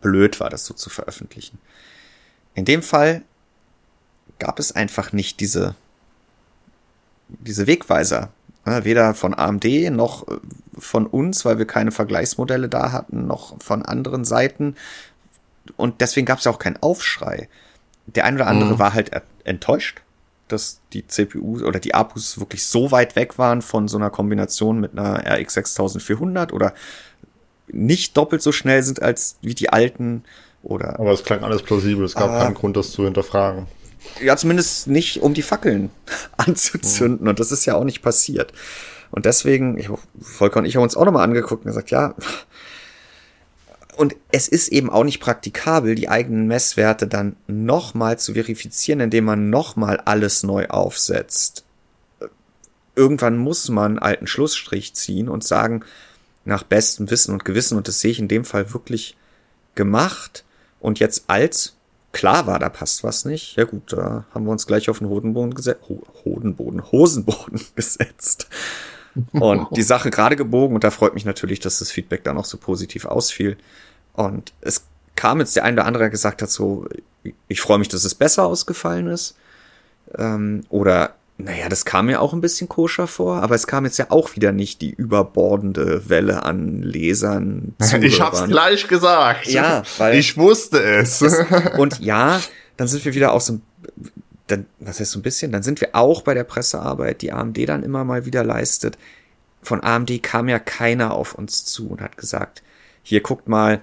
[0.00, 1.58] blöd war, das so zu veröffentlichen.
[2.54, 3.22] In dem Fall
[4.38, 5.74] gab es einfach nicht diese,
[7.28, 8.30] diese Wegweiser.
[8.64, 10.38] Weder von AMD noch äh,
[10.78, 14.76] von uns, weil wir keine Vergleichsmodelle da hatten, noch von anderen Seiten.
[15.76, 17.48] Und deswegen gab es ja auch keinen Aufschrei.
[18.06, 18.78] Der eine oder andere mhm.
[18.78, 19.10] war halt
[19.44, 20.00] enttäuscht,
[20.48, 24.80] dass die CPU oder die APUs wirklich so weit weg waren von so einer Kombination
[24.80, 26.74] mit einer RX 6400 oder
[27.68, 30.24] nicht doppelt so schnell sind als wie die alten
[30.62, 30.98] oder.
[30.98, 33.66] Aber es klang alles plausibel, es gab ah, keinen Grund, das zu hinterfragen.
[34.22, 35.90] Ja, zumindest nicht, um die Fackeln
[36.36, 37.22] anzuzünden.
[37.22, 37.28] Mhm.
[37.28, 38.52] Und das ist ja auch nicht passiert.
[39.10, 39.88] Und deswegen, ich,
[40.20, 42.14] Volker und ich haben uns auch nochmal angeguckt und gesagt, ja.
[43.96, 49.24] Und es ist eben auch nicht praktikabel, die eigenen Messwerte dann nochmal zu verifizieren, indem
[49.24, 51.64] man nochmal alles neu aufsetzt.
[52.96, 55.84] Irgendwann muss man alten Schlussstrich ziehen und sagen,
[56.44, 59.16] nach bestem Wissen und Gewissen, und das sehe ich in dem Fall wirklich
[59.74, 60.44] gemacht,
[60.84, 61.73] und jetzt als
[62.14, 63.56] klar war, da passt was nicht.
[63.56, 65.82] Ja gut, da haben wir uns gleich auf den Hodenboden gesetzt.
[65.88, 68.48] Ho Hodenboden, Hosenboden gesetzt.
[69.32, 72.44] Und die Sache gerade gebogen und da freut mich natürlich, dass das Feedback dann auch
[72.44, 73.56] so positiv ausfiel.
[74.14, 76.88] Und es kam jetzt der eine oder andere, der gesagt hat so,
[77.46, 79.36] ich freue mich, dass es besser ausgefallen ist.
[80.16, 83.98] Ähm, oder naja, das kam mir auch ein bisschen koscher vor, aber es kam jetzt
[83.98, 87.74] ja auch wieder nicht die überbordende Welle an Lesern.
[87.80, 88.02] Zuhörern.
[88.06, 89.46] Ich hab's gleich gesagt.
[89.46, 91.20] Ja, weil ich wusste es.
[91.20, 91.36] es.
[91.76, 92.40] Und ja,
[92.76, 93.60] dann sind wir wieder auch so
[94.46, 97.68] dann, was heißt so ein bisschen, dann sind wir auch bei der Pressearbeit, die AMD
[97.68, 98.98] dann immer mal wieder leistet.
[99.62, 102.62] Von AMD kam ja keiner auf uns zu und hat gesagt,
[103.02, 103.80] hier guckt mal,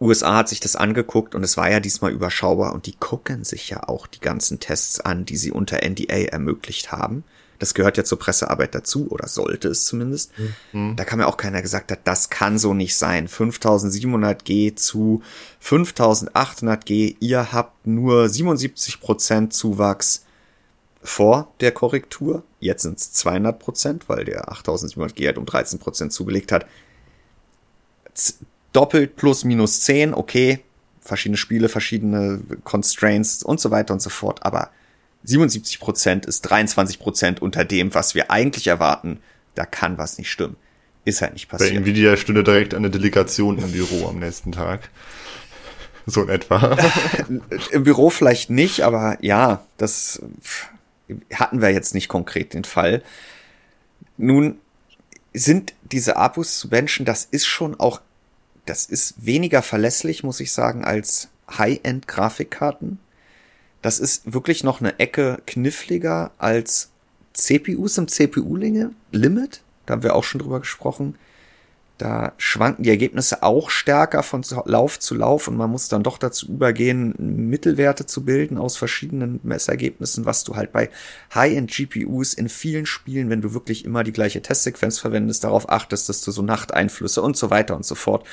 [0.00, 3.70] USA hat sich das angeguckt und es war ja diesmal überschaubar und die gucken sich
[3.70, 7.24] ja auch die ganzen Tests an, die sie unter NDA ermöglicht haben.
[7.58, 10.32] Das gehört ja zur Pressearbeit dazu oder sollte es zumindest.
[10.72, 10.96] Mhm.
[10.96, 13.28] Da kam ja auch keiner gesagt hat, das kann so nicht sein.
[13.28, 15.22] 5700G zu
[15.64, 20.26] 5800G, ihr habt nur 77% Zuwachs
[21.02, 22.42] vor der Korrektur.
[22.60, 26.66] Jetzt sind es 200%, weil der 8700G halt um 13% zugelegt hat
[28.76, 30.60] doppelt plus minus 10, okay,
[31.00, 34.70] verschiedene Spiele, verschiedene Constraints und so weiter und so fort, aber
[35.26, 39.20] 77% ist 23% unter dem, was wir eigentlich erwarten.
[39.54, 40.56] Da kann was nicht stimmen.
[41.04, 41.72] Ist halt nicht passiert.
[41.72, 44.90] Bei Nvidia stünde direkt eine Delegation im Büro am nächsten Tag.
[46.08, 46.78] So in etwa.
[47.72, 50.22] Im Büro vielleicht nicht, aber ja, das
[51.34, 53.02] hatten wir jetzt nicht konkret den Fall.
[54.16, 54.60] Nun
[55.34, 58.00] sind diese Abus zu benchen, das ist schon auch
[58.66, 62.98] das ist weniger verlässlich, muss ich sagen, als High-End-Grafikkarten.
[63.80, 66.90] Das ist wirklich noch eine Ecke kniffliger als
[67.32, 69.60] CPUs im CPU-Limit.
[69.86, 71.16] Da haben wir auch schon drüber gesprochen.
[71.98, 76.18] Da schwanken die Ergebnisse auch stärker von Lauf zu Lauf und man muss dann doch
[76.18, 77.14] dazu übergehen,
[77.48, 80.90] Mittelwerte zu bilden aus verschiedenen Messergebnissen, was du halt bei
[81.34, 86.20] High-End-GPUs in vielen Spielen, wenn du wirklich immer die gleiche Testsequenz verwendest, darauf achtest, dass
[86.20, 88.26] du so Nachteinflüsse und so weiter und so fort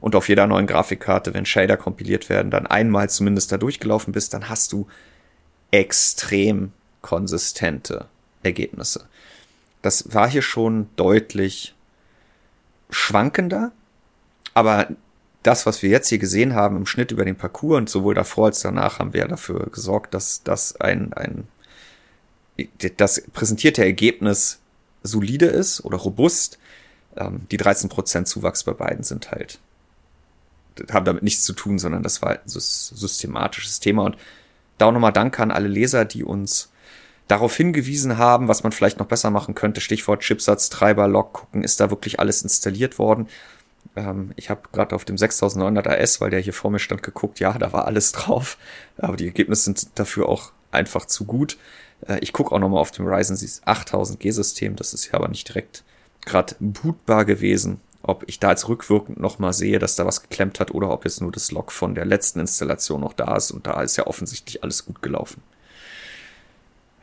[0.00, 4.32] und auf jeder neuen Grafikkarte, wenn Shader kompiliert werden, dann einmal zumindest da durchgelaufen bist,
[4.32, 4.86] dann hast du
[5.70, 8.06] extrem konsistente
[8.42, 9.04] Ergebnisse.
[9.82, 11.74] Das war hier schon deutlich
[12.90, 13.72] schwankender,
[14.54, 14.88] aber
[15.42, 18.46] das, was wir jetzt hier gesehen haben im Schnitt über den Parcours und sowohl davor
[18.46, 21.48] als danach haben wir dafür gesorgt, dass das ein, ein
[22.98, 24.58] das präsentierte Ergebnis
[25.02, 26.58] solide ist oder robust.
[27.16, 29.58] Ähm, die 13% Zuwachs bei beiden sind halt,
[30.90, 34.04] haben damit nichts zu tun, sondern das war halt ein systematisches Thema.
[34.04, 34.16] Und
[34.76, 36.69] da auch nochmal Dank an alle Leser, die uns
[37.30, 39.80] darauf hingewiesen haben, was man vielleicht noch besser machen könnte.
[39.80, 43.28] Stichwort Chipsatz, Treiber, Log, gucken, ist da wirklich alles installiert worden.
[43.96, 47.40] Ähm, ich habe gerade auf dem 6900 AS, weil der hier vor mir stand, geguckt,
[47.40, 48.58] ja, da war alles drauf.
[48.96, 51.56] Aber die Ergebnisse sind dafür auch einfach zu gut.
[52.06, 54.76] Äh, ich gucke auch nochmal auf dem Ryzen 8000G System.
[54.76, 55.84] Das ist ja aber nicht direkt
[56.24, 57.80] gerade bootbar gewesen.
[58.02, 61.20] Ob ich da jetzt rückwirkend nochmal sehe, dass da was geklemmt hat oder ob jetzt
[61.20, 63.50] nur das Log von der letzten Installation noch da ist.
[63.50, 65.42] Und da ist ja offensichtlich alles gut gelaufen.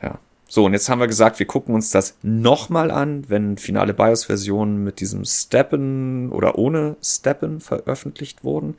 [0.02, 0.18] Ja.
[0.50, 4.82] So, und jetzt haben wir gesagt, wir gucken uns das nochmal an, wenn finale BIOS-Versionen
[4.82, 8.76] mit diesem Steppen oder ohne Steppen veröffentlicht wurden.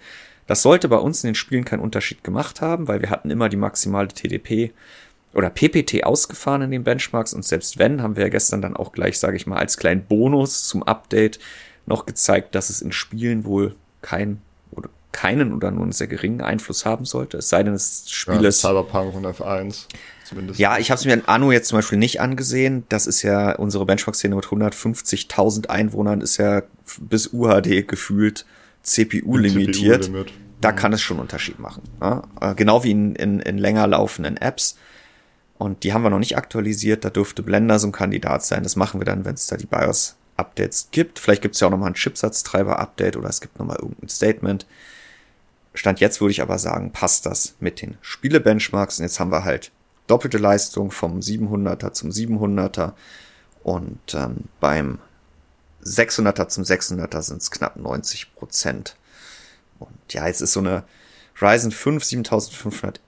[0.48, 3.50] Das sollte bei uns in den Spielen keinen Unterschied gemacht haben, weil wir hatten immer
[3.50, 4.74] die maximale TDP
[5.36, 8.92] oder PPT ausgefahren in den Benchmarks und selbst wenn, haben wir ja gestern dann auch
[8.92, 11.38] gleich, sage ich mal, als kleinen Bonus zum Update
[11.86, 16.42] noch gezeigt, dass es in Spielen wohl kein oder keinen oder nur einen sehr geringen
[16.42, 17.38] Einfluss haben sollte.
[17.38, 18.62] Es sei denn, das Spiel ja, ist.
[18.62, 19.86] Cyberpunk und F1
[20.30, 20.60] zumindest.
[20.60, 22.86] Ja, ich habe es mir in Anno jetzt zum Beispiel nicht angesehen.
[22.90, 26.64] Das ist ja unsere Benchmark-Szene mit 150.000 Einwohnern ist ja
[27.00, 28.46] bis UHD gefühlt
[28.84, 30.06] CPU limitiert.
[30.06, 30.26] CPU
[30.62, 30.76] da mhm.
[30.76, 31.84] kann es schon Unterschied machen.
[32.02, 32.24] Ja?
[32.42, 34.78] Äh, genau wie in, in, in länger laufenden Apps.
[35.58, 37.04] Und die haben wir noch nicht aktualisiert.
[37.04, 38.64] Da dürfte Blender so ein Kandidat sein.
[38.64, 41.20] Das machen wir dann, wenn es da die BIOS-Updates gibt.
[41.20, 44.66] Vielleicht gibt es ja auch nochmal ein Chipsatztreiber-Update oder es gibt nochmal irgendein Statement.
[45.74, 49.00] Stand jetzt würde ich aber sagen, passt das mit den Spiele-Benchmarks.
[49.00, 49.72] Und jetzt haben wir halt
[50.10, 52.94] doppelte Leistung vom 700er zum 700er.
[53.64, 55.00] Und ähm, beim
[55.84, 58.96] 600er zum 600er sind es knapp 90 Prozent.
[59.80, 60.84] Und ja, jetzt ist so eine
[61.42, 63.00] Ryzen 5 7500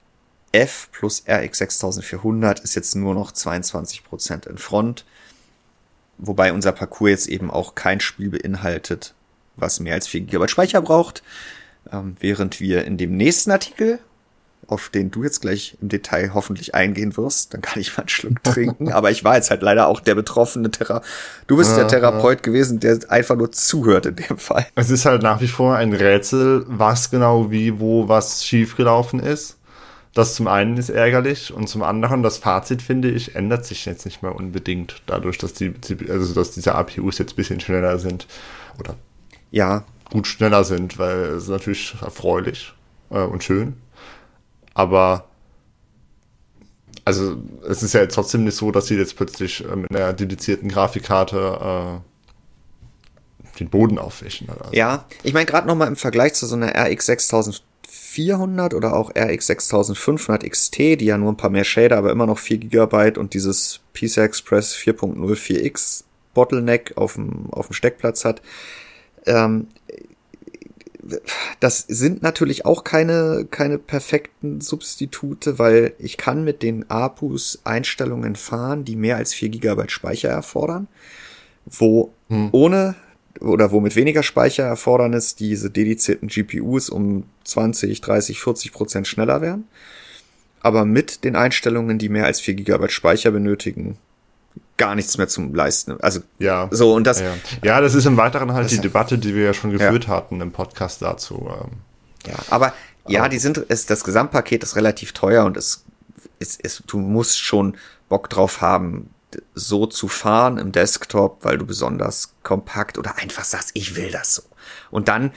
[0.52, 5.04] F plus RX 6400 ist jetzt nur noch 22% in Front.
[6.18, 9.14] Wobei unser Parcours jetzt eben auch kein Spiel beinhaltet,
[9.56, 11.22] was mehr als 4 GB Speicher braucht.
[11.90, 13.98] Ähm, während wir in dem nächsten Artikel,
[14.66, 18.08] auf den du jetzt gleich im Detail hoffentlich eingehen wirst, dann kann ich mal einen
[18.08, 18.92] Schluck trinken.
[18.92, 21.02] Aber ich war jetzt halt leider auch der betroffene Thera.
[21.46, 24.66] Du bist der Therapeut gewesen, der einfach nur zuhört in dem Fall.
[24.74, 29.58] Es ist halt nach wie vor ein Rätsel, was genau wie, wo, was schiefgelaufen ist.
[30.14, 34.04] Das zum einen ist ärgerlich und zum anderen das Fazit finde ich ändert sich jetzt
[34.04, 35.72] nicht mehr unbedingt dadurch, dass die
[36.10, 38.26] also dass diese APUs jetzt ein bisschen schneller sind
[38.78, 38.96] oder
[39.50, 42.74] ja gut schneller sind, weil es ist natürlich erfreulich
[43.10, 43.76] äh, und schön,
[44.74, 45.28] aber
[47.04, 47.36] also
[47.68, 50.68] es ist ja jetzt trotzdem nicht so, dass sie jetzt plötzlich äh, mit einer dedizierten
[50.68, 54.48] Grafikkarte äh, den Boden aufwischen.
[54.50, 54.72] Also.
[54.72, 57.62] Ja, ich meine gerade nochmal im Vergleich zu so einer RX 6000
[58.12, 62.26] 400 oder auch RX 6500 XT, die ja nur ein paar mehr Shader, aber immer
[62.26, 66.04] noch 4 GB und dieses PCI Express 4.0 4X
[66.34, 68.42] Bottleneck auf dem, auf dem Steckplatz hat.
[69.26, 69.68] Ähm,
[71.60, 78.36] das sind natürlich auch keine, keine perfekten Substitute, weil ich kann mit den APUs Einstellungen
[78.36, 80.88] fahren, die mehr als 4 GB Speicher erfordern,
[81.66, 82.48] wo hm.
[82.52, 82.94] ohne
[83.40, 89.66] oder wo mit weniger Speichererfordernis diese dedizierten GPUs um 20, 30, 40 Prozent schneller werden.
[90.60, 93.98] Aber mit den Einstellungen, die mehr als 4 GB Speicher benötigen,
[94.82, 96.00] gar nichts mehr zum Leisten.
[96.00, 97.20] Also ja, so und das.
[97.20, 100.10] Ja, ja das ist im Weiteren halt die Debatte, die wir ja schon geführt ja.
[100.10, 101.48] hatten im Podcast dazu.
[101.48, 101.70] Ähm.
[102.26, 102.72] Ja, aber
[103.06, 105.84] ja, die sind, ist, das Gesamtpaket ist relativ teuer und es,
[106.40, 107.76] es, es, du musst schon
[108.08, 109.10] Bock drauf haben,
[109.54, 114.34] so zu fahren im Desktop, weil du besonders kompakt oder einfach sagst, ich will das
[114.34, 114.42] so.
[114.90, 115.32] Und dann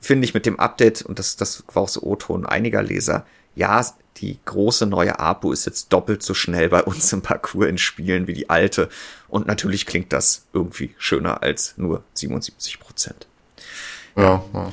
[0.00, 3.84] finde ich mit dem Update, und das, das war auch so O-Ton einiger Leser, ja,
[4.20, 8.26] die große neue APU ist jetzt doppelt so schnell bei uns im Parcours in Spielen
[8.26, 8.88] wie die alte.
[9.28, 13.26] Und natürlich klingt das irgendwie schöner als nur 77 Prozent.
[14.16, 14.72] Ja, ja.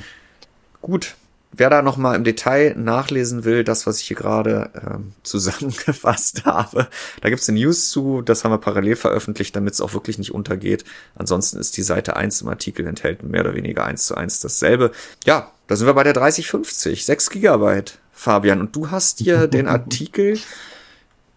[0.80, 1.16] Gut,
[1.52, 6.44] wer da noch mal im Detail nachlesen will, das, was ich hier gerade ähm, zusammengefasst
[6.44, 6.88] habe,
[7.20, 10.32] da gibt's eine News zu, das haben wir parallel veröffentlicht, damit es auch wirklich nicht
[10.32, 10.84] untergeht.
[11.14, 14.92] Ansonsten ist die Seite 1 im Artikel enthält mehr oder weniger eins zu eins dasselbe.
[15.24, 18.60] Ja, da sind wir bei der 3050, 6 Gigabyte, Fabian.
[18.60, 20.38] Und du hast dir den Artikel,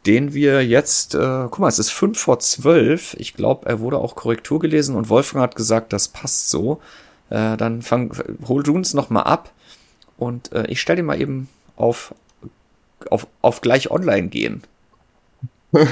[0.06, 3.16] den wir jetzt, äh, guck mal, es ist 5 vor 12.
[3.20, 6.82] Ich glaube, er wurde auch Korrektur gelesen und Wolfgang hat gesagt, das passt so.
[7.30, 8.14] Äh, dann fang,
[8.48, 9.52] hol du uns noch mal ab
[10.18, 12.16] und äh, ich stelle dir mal eben auf,
[13.10, 14.64] auf, auf gleich online gehen.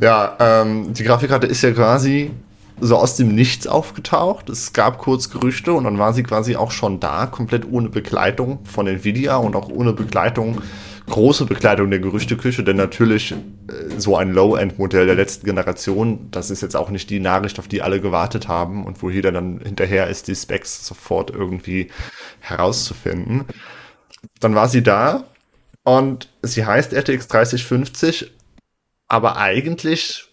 [0.00, 2.30] ja, ähm, die Grafikkarte ist ja quasi
[2.80, 4.48] so aus dem Nichts aufgetaucht.
[4.50, 8.64] Es gab kurz Gerüchte und dann war sie quasi auch schon da, komplett ohne Begleitung
[8.64, 10.60] von Nvidia und auch ohne Begleitung,
[11.06, 13.36] große Begleitung der Gerüchteküche, denn natürlich äh,
[13.96, 17.82] so ein Low-End-Modell der letzten Generation, das ist jetzt auch nicht die Nachricht, auf die
[17.82, 21.88] alle gewartet haben und wo jeder dann hinterher ist, die Specs sofort irgendwie
[22.40, 23.44] herauszufinden.
[24.40, 25.24] Dann war sie da
[25.84, 28.32] und sie heißt RTX 3050,
[29.08, 30.26] aber eigentlich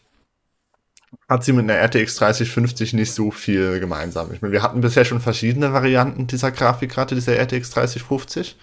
[1.29, 4.33] hat sie mit einer RTX 3050 nicht so viel gemeinsam.
[4.33, 8.57] Ich meine, wir hatten bisher schon verschiedene Varianten dieser Grafikkarte, dieser RTX 3050.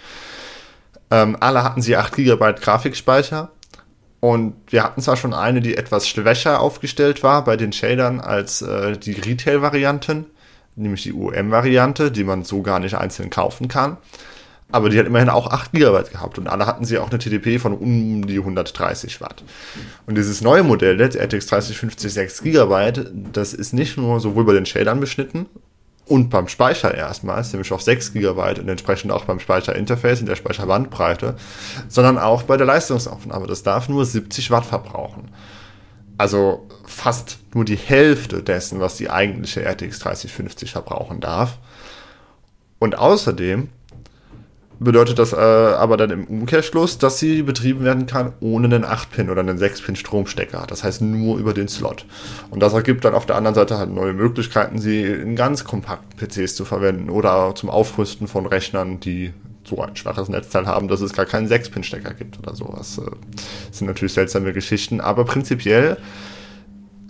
[1.11, 3.51] Ähm, alle hatten sie 8 GB Grafikspeicher.
[4.21, 8.61] Und wir hatten zwar schon eine, die etwas schwächer aufgestellt war bei den Shadern als
[8.61, 10.27] äh, die Retail-Varianten,
[10.77, 13.97] nämlich die UM-Variante, die man so gar nicht einzeln kaufen kann.
[14.73, 17.59] Aber die hat immerhin auch 8 GB gehabt und alle hatten sie auch eine TDP
[17.59, 19.43] von um die 130 Watt.
[20.07, 22.93] Und dieses neue Modell, das RTX 3050 6 GB,
[23.33, 25.47] das ist nicht nur sowohl bei den Shadern beschnitten,
[26.11, 30.35] und beim Speicher erstmals, nämlich auf 6 GB und entsprechend auch beim Speicherinterface in der
[30.35, 31.37] Speicherbandbreite,
[31.87, 33.47] sondern auch bei der Leistungsaufnahme.
[33.47, 35.31] Das darf nur 70 Watt verbrauchen.
[36.19, 41.59] Also fast nur die Hälfte dessen, was die eigentliche RTX 3050 verbrauchen darf.
[42.81, 43.69] Und außerdem
[44.81, 49.31] bedeutet das äh, aber dann im Umkehrschluss, dass sie betrieben werden kann ohne einen 8-Pin
[49.31, 50.65] oder einen 6-Pin Stromstecker.
[50.67, 52.07] Das heißt nur über den Slot.
[52.51, 56.19] Und das ergibt dann auf der anderen Seite halt neue Möglichkeiten, sie in ganz kompakten
[56.19, 59.33] PCs zu verwenden oder zum Aufrüsten von Rechnern, die
[59.65, 62.97] so ein schwaches Netzteil haben, dass es gar keinen 6-Pin-Stecker gibt oder sowas.
[62.97, 63.11] Das äh,
[63.71, 65.99] sind natürlich seltsame Geschichten, aber prinzipiell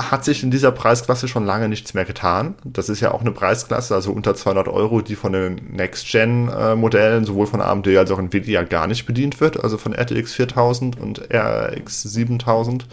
[0.01, 2.55] hat sich in dieser Preisklasse schon lange nichts mehr getan.
[2.65, 7.47] Das ist ja auch eine Preisklasse, also unter 200 Euro, die von den Next-Gen-Modellen, sowohl
[7.47, 12.03] von AMD als auch Nvidia, gar nicht bedient wird, also von RTX 4000 und RX
[12.03, 12.87] 7000.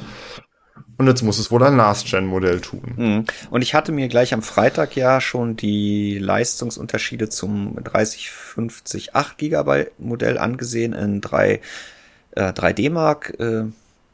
[0.98, 2.94] Und jetzt muss es wohl ein Last-Gen-Modell tun.
[2.96, 3.26] Mhm.
[3.52, 9.86] Und ich hatte mir gleich am Freitag ja schon die Leistungsunterschiede zum 3050 8 GB
[10.00, 11.62] Modell angesehen in 3,
[12.32, 13.40] äh, 3D Mark.
[13.40, 13.66] Äh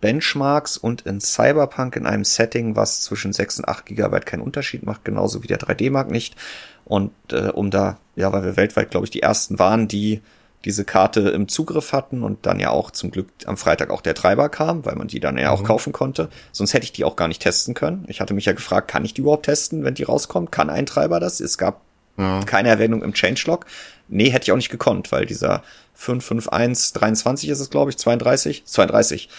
[0.04, 4.84] Benchmarks und in Cyberpunk in einem Setting, was zwischen 6 und 8 Gigabyte keinen Unterschied
[4.84, 6.36] macht, genauso wie der 3D-Mark nicht.
[6.84, 10.22] Und äh, um da, ja, weil wir weltweit, glaube ich, die ersten waren, die
[10.66, 14.13] diese Karte im Zugriff hatten und dann ja auch zum Glück am Freitag auch der
[14.13, 15.58] Treiber kam, weil man die dann ja mhm.
[15.58, 16.28] auch kaufen konnte.
[16.52, 18.04] Sonst hätte ich die auch gar nicht testen können.
[18.10, 20.52] Ich hatte mich ja gefragt, kann ich die überhaupt testen, wenn die rauskommt?
[20.52, 21.39] Kann ein Treiber das?
[21.39, 21.80] Es gab
[22.18, 22.42] ja.
[22.44, 23.68] keine Erwähnung im Changelog.
[24.10, 25.63] Nee, hätte ich auch nicht gekonnt, weil dieser
[25.94, 29.30] 55123 ist es, glaube ich, 32, 32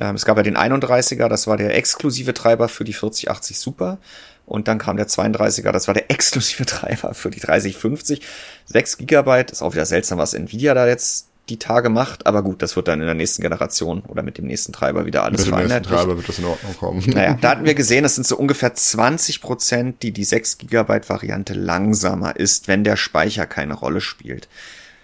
[0.00, 3.98] ähm, es gab ja den 31er, das war der exklusive Treiber für die 4080 Super.
[4.46, 8.20] Und dann kam der 32er, das war der exklusive Treiber für die 3050.
[8.66, 12.62] 6 Gigabyte, ist auch wieder seltsam, was Nvidia da jetzt die Tage macht, aber gut,
[12.62, 15.54] das wird dann in der nächsten Generation oder mit dem nächsten Treiber wieder alles mit
[15.54, 17.02] dem nächsten Treiber wird das in Ordnung kommen.
[17.06, 21.08] Naja, da hatten wir gesehen, es sind so ungefähr 20 Prozent, die die 6 Gigabyte
[21.10, 24.48] Variante langsamer ist, wenn der Speicher keine Rolle spielt.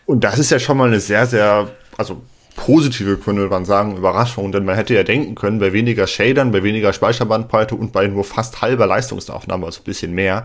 [0.06, 2.22] Und das ist ja schon mal eine sehr, sehr, also
[2.56, 6.62] positive, könnte man sagen, Überraschung, denn man hätte ja denken können, bei weniger Shadern, bei
[6.62, 10.44] weniger Speicherbandbreite und bei nur fast halber Leistungsaufnahme, also ein bisschen mehr,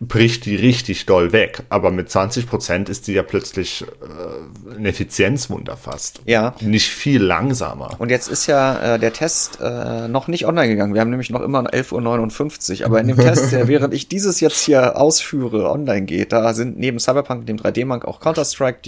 [0.00, 1.62] bricht die richtig doll weg.
[1.68, 6.20] Aber mit 20 Prozent ist die ja plötzlich äh, ein Effizienzwunder fast.
[6.26, 6.54] Ja.
[6.60, 7.90] Nicht viel langsamer.
[7.98, 10.94] Und jetzt ist ja äh, der Test äh, noch nicht online gegangen.
[10.94, 12.86] Wir haben nämlich noch immer 11.59 Uhr.
[12.86, 16.78] Aber in dem Test, der während ich dieses jetzt hier ausführe, online geht, da sind
[16.78, 18.80] neben Cyberpunk, dem 3D-Mark auch Counter-Strike,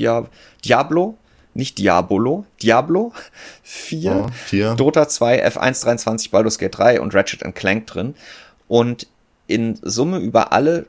[0.64, 1.19] Diablo,
[1.57, 3.12] nicht Diabolo, Diablo
[3.62, 8.14] 4, oh, 4, Dota 2, F1 23, Baldur's Gate 3 und Ratchet Clank drin.
[8.69, 9.07] Und
[9.47, 10.87] in Summe über alle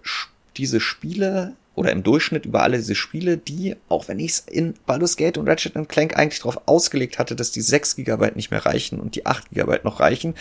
[0.58, 4.74] diese Spiele oder im Durchschnitt über alle diese Spiele, die, auch wenn ich es in
[4.88, 8.66] Baldur's Gate und Ratchet Clank eigentlich darauf ausgelegt hatte, dass die 6 GB nicht mehr
[8.66, 10.34] reichen und die 8 GB noch reichen,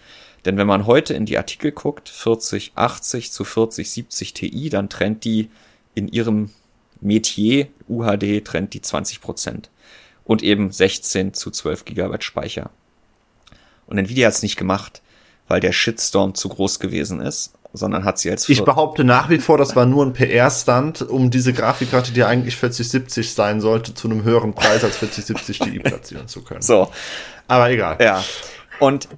[0.44, 5.50] Denn wenn man heute in die Artikel guckt, 4080 zu 4070 Ti, dann trennt die
[5.94, 6.50] in ihrem
[7.00, 9.64] Metier UHD trennt die 20%
[10.24, 12.70] Und eben 16 zu 12 Gigabyte Speicher.
[13.92, 15.02] Und Nvidia hat es nicht gemacht,
[15.48, 17.52] weil der Shitstorm zu groß gewesen ist.
[17.74, 21.30] sondern hat sie als Ich behaupte nach wie vor, das war nur ein PR-Stand, um
[21.30, 26.26] diese Grafikkarte, die eigentlich 4070 sein sollte, zu einem höheren Preis als 4070 Ti platzieren
[26.26, 26.62] zu können.
[26.62, 26.90] So.
[27.48, 27.98] Aber egal.
[28.00, 28.24] Ja.
[28.78, 29.08] Und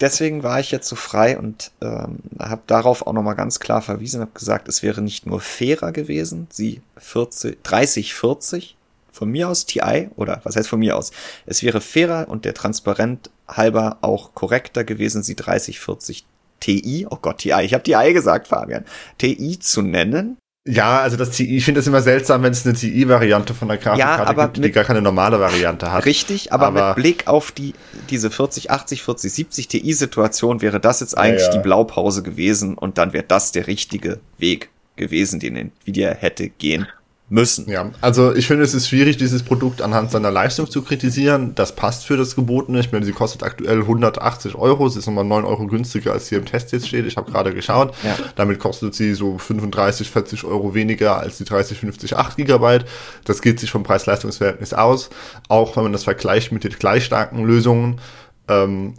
[0.00, 4.20] deswegen war ich jetzt so frei und ähm, habe darauf auch nochmal ganz klar verwiesen,
[4.20, 8.76] habe gesagt, es wäre nicht nur fairer gewesen, sie 40, 30, 40
[9.16, 11.10] von mir aus TI oder was heißt von mir aus?
[11.46, 16.26] Es wäre fairer und der transparent halber auch korrekter gewesen, sie 30, 40
[16.60, 18.84] TI, oh Gott, TI, ich habe TI gesagt, Fabian,
[19.18, 20.36] TI zu nennen.
[20.68, 23.76] Ja, also das TI, ich finde es immer seltsam, wenn es eine TI-Variante von der
[23.76, 26.04] Grafikkarte Ja, gibt, die mit- gar keine normale Variante hat.
[26.06, 27.72] Richtig, aber, Aber- mit Blick auf die,
[28.10, 31.52] diese 40, 80, 40, 70 TI-Situation wäre das jetzt eigentlich ja.
[31.52, 36.86] die Blaupause gewesen und dann wäre das der richtige Weg gewesen, den Nvidia hätte gehen
[37.28, 37.68] müssen.
[37.68, 41.56] Ja, also ich finde, es ist schwierig, dieses Produkt anhand seiner Leistung zu kritisieren.
[41.56, 42.78] Das passt für das Gebotene.
[42.78, 44.88] Ich meine, sie kostet aktuell 180 Euro.
[44.88, 47.04] Sie ist nochmal 9 Euro günstiger, als hier im Test jetzt steht.
[47.04, 47.94] Ich habe gerade geschaut.
[48.04, 48.16] Ja.
[48.36, 52.84] Damit kostet sie so 35, 40 Euro weniger als die 30, 50, 8 Gigabyte.
[53.24, 55.10] Das geht sich vom Preis-Leistungs-Verhältnis aus.
[55.48, 58.00] Auch wenn man das vergleicht mit den gleich starken Lösungen.
[58.46, 58.94] Ähm,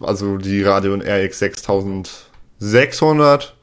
[0.00, 3.54] also die Radeon RX 6600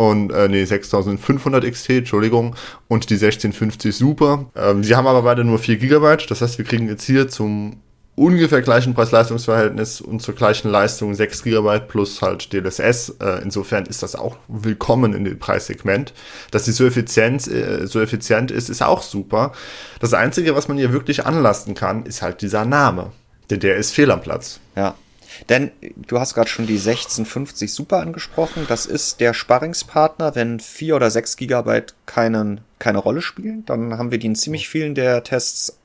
[0.00, 2.56] und äh, nee, 6500 XT, Entschuldigung,
[2.88, 4.46] und die 1650 Super.
[4.56, 7.82] Ähm, die haben aber beide nur 4 GB, das heißt, wir kriegen jetzt hier zum
[8.16, 13.16] ungefähr gleichen Preis-Leistungs-Verhältnis und zur gleichen Leistung 6 GB plus halt DLSS.
[13.20, 16.14] Äh, insofern ist das auch willkommen in dem Preissegment.
[16.50, 19.52] Dass die so effizient, äh, so effizient ist, ist auch super.
[20.00, 23.12] Das Einzige, was man hier wirklich anlasten kann, ist halt dieser Name.
[23.50, 24.60] Denn der ist fehl am Platz.
[24.76, 24.94] Ja.
[25.48, 28.66] Denn du hast gerade schon die 1650 Super angesprochen.
[28.68, 33.64] Das ist der Sparringspartner, wenn 4 oder 6 Gigabyte keinen, keine Rolle spielen.
[33.66, 35.78] Dann haben wir die in ziemlich vielen der Tests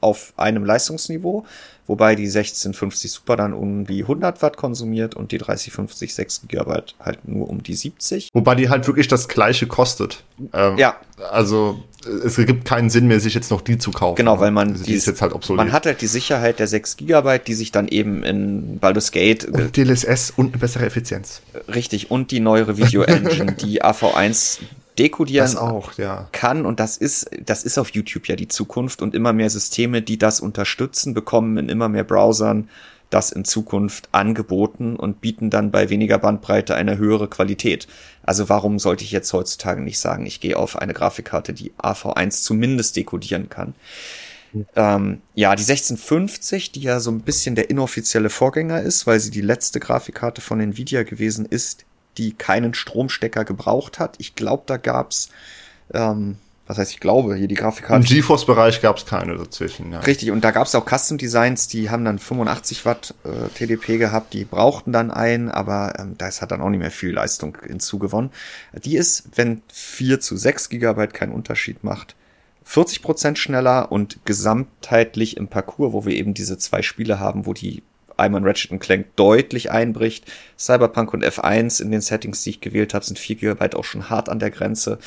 [0.00, 1.44] auf einem Leistungsniveau,
[1.88, 6.94] wobei die 1650 Super dann um die 100 Watt konsumiert und die 3050 6 Gigabyte
[7.00, 8.28] halt nur um die 70.
[8.32, 10.22] Wobei die halt wirklich das gleiche kostet.
[10.52, 10.96] Ähm, Ja.
[11.30, 11.82] Also
[12.24, 14.16] es gibt keinen Sinn mehr, sich jetzt noch die zu kaufen.
[14.16, 15.56] Genau, weil man Also die ist jetzt halt obsolet.
[15.56, 19.44] Man hat halt die Sicherheit der 6 Gigabyte, die sich dann eben in Baldur's Gate
[19.44, 21.42] äh, und DLSS und eine bessere Effizienz.
[21.66, 24.60] richtig und die neuere Video Engine, die AV1
[24.98, 26.28] dekodieren auch, ja.
[26.32, 30.02] kann und das ist das ist auf YouTube ja die Zukunft und immer mehr Systeme,
[30.02, 32.68] die das unterstützen, bekommen in immer mehr Browsern
[33.10, 37.88] das in Zukunft angeboten und bieten dann bei weniger Bandbreite eine höhere Qualität.
[38.22, 42.42] Also warum sollte ich jetzt heutzutage nicht sagen, ich gehe auf eine Grafikkarte, die AV1
[42.42, 43.74] zumindest dekodieren kann?
[44.76, 49.30] Ähm, ja, die 1650, die ja so ein bisschen der inoffizielle Vorgänger ist, weil sie
[49.30, 51.84] die letzte Grafikkarte von Nvidia gewesen ist,
[52.18, 54.16] die keinen Stromstecker gebraucht hat.
[54.18, 55.30] Ich glaube, da gab's,
[55.94, 58.06] ähm, was heißt ich glaube, hier die Im Grafikkarte.
[58.06, 59.92] GeForce-Bereich gab es keine dazwischen.
[59.92, 60.00] Ja.
[60.00, 64.34] Richtig, und da gab's auch Custom Designs, die haben dann 85 Watt äh, TDP gehabt,
[64.34, 68.30] die brauchten dann einen, aber ähm, das hat dann auch nicht mehr viel Leistung hinzugewonnen.
[68.84, 72.16] Die ist, wenn 4 zu 6 Gigabyte keinen Unterschied macht,
[72.64, 77.54] 40 Prozent schneller und gesamtheitlich im Parcours, wo wir eben diese zwei Spiele haben, wo
[77.54, 77.82] die
[78.18, 80.24] einmal Ratchet Clank deutlich einbricht.
[80.58, 84.10] Cyberpunk und F1 in den Settings, die ich gewählt habe, sind 4 GB auch schon
[84.10, 84.98] hart an der Grenze.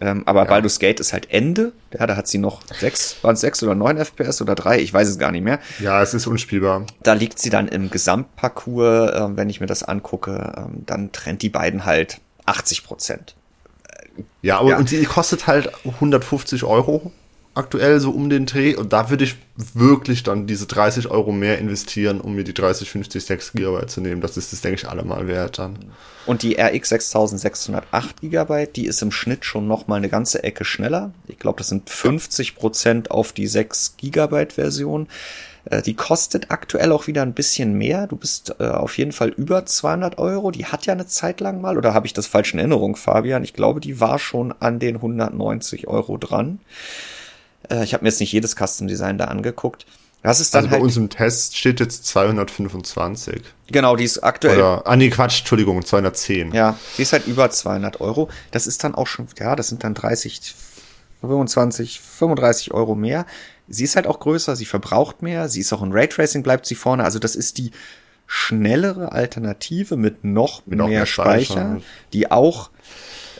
[0.00, 1.72] Ähm, aber Baldur's Gate ist halt Ende.
[1.98, 4.92] Ja, da hat sie noch sechs, waren es sechs oder neun FPS oder drei, ich
[4.94, 5.58] weiß es gar nicht mehr.
[5.80, 6.86] ja, es ist unspielbar.
[7.02, 11.42] Da liegt sie dann im Gesamtparcours, ähm, wenn ich mir das angucke, ähm, dann trennt
[11.42, 13.34] die beiden halt 80 Prozent.
[14.42, 14.78] Ja, aber Ja.
[14.78, 17.12] und die kostet halt 150 Euro
[17.54, 19.36] aktuell so um den Dreh und da würde ich
[19.74, 24.00] wirklich dann diese 30 Euro mehr investieren, um mir die 30, 50, 6 Gigabyte zu
[24.00, 24.20] nehmen.
[24.20, 25.78] Das ist das, denke ich, allemal wert dann.
[26.26, 30.64] Und die RX 6608 GB, die ist im Schnitt schon noch mal eine ganze Ecke
[30.64, 31.12] schneller.
[31.26, 35.08] Ich glaube, das sind 50 Prozent auf die 6 GB Version.
[35.64, 38.06] Äh, Die kostet aktuell auch wieder ein bisschen mehr.
[38.06, 40.50] Du bist äh, auf jeden Fall über 200 Euro.
[40.50, 43.44] Die hat ja eine Zeit lang mal, oder habe ich das falsch in Erinnerung, Fabian?
[43.44, 46.60] Ich glaube, die war schon an den 190 Euro dran.
[47.68, 49.86] Äh, ich habe mir jetzt nicht jedes Custom Design da angeguckt.
[50.22, 53.40] Das ist dann Also bei halt, uns im Test steht jetzt 225.
[53.68, 56.52] genau, die ist aktuell Oder, ah nee, Quatsch, Entschuldigung, 210.
[56.52, 58.28] Ja, die ist halt über 200 Euro.
[58.50, 60.54] Das ist dann auch schon, ja, das sind dann 30,
[61.22, 63.26] 25, 35 Euro mehr.
[63.68, 66.74] Sie ist halt auch größer, sie verbraucht mehr, sie ist auch in Raytracing, bleibt sie
[66.74, 67.04] vorne.
[67.04, 67.70] Also das ist die
[68.26, 71.80] schnellere Alternative mit noch, Mit mehr, mehr Speicher, Speicher.
[72.12, 72.70] die auch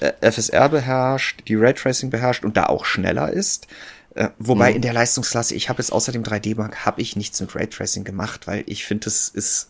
[0.00, 3.66] äh, FSR beherrscht, die Raytracing beherrscht und da auch schneller ist.
[4.14, 7.54] Äh, wobei in der Leistungsklasse, ich habe jetzt außer dem 3D-Mark, habe ich nichts mit
[7.54, 9.68] Raytracing gemacht, weil ich finde, es ist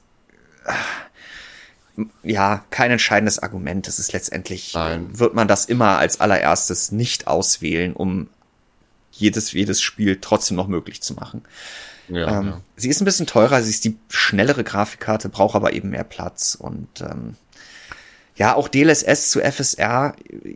[2.22, 3.86] ja, kein entscheidendes Argument.
[3.88, 5.18] Es ist letztendlich, Nein.
[5.18, 8.28] wird man das immer als allererstes nicht auswählen, um
[9.12, 11.42] jedes, jedes Spiel trotzdem noch möglich zu machen.
[12.08, 12.60] Ja, Ähm, ja.
[12.76, 16.56] Sie ist ein bisschen teurer, sie ist die schnellere Grafikkarte, braucht aber eben mehr Platz
[16.58, 17.36] und ähm,
[18.40, 20.14] Ja, auch DLSS zu FSR,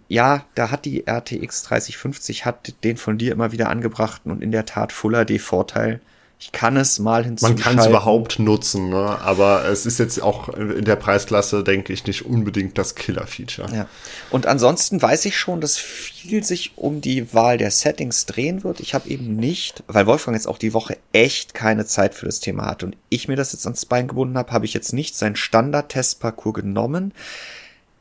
[0.09, 4.53] ja, da hat die RTX 3050, hat den von dir immer wieder angebrachten und in
[4.53, 6.01] der Tat Full HD Vorteil.
[6.39, 7.63] Ich kann es mal hinzuschalten.
[7.63, 9.19] Man kann es überhaupt nutzen, ne?
[9.21, 13.69] aber es ist jetzt auch in der Preisklasse, denke ich, nicht unbedingt das Killer-Feature.
[13.77, 13.87] Ja.
[14.31, 18.81] Und ansonsten weiß ich schon, dass viel sich um die Wahl der Settings drehen wird.
[18.81, 22.41] Ich habe eben nicht, weil Wolfgang jetzt auch die Woche echt keine Zeit für das
[22.41, 25.17] Thema hat und ich mir das jetzt ans Bein gebunden habe, habe ich jetzt nicht
[25.17, 27.13] seinen Standard-Testparcours genommen,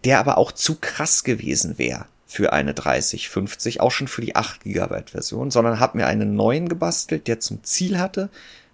[0.06, 4.64] der aber auch zu krass gewesen wäre für eine 3050, auch schon für die 8
[4.64, 8.30] GB Version, sondern habe mir einen neuen gebastelt, der zum Ziel hatte,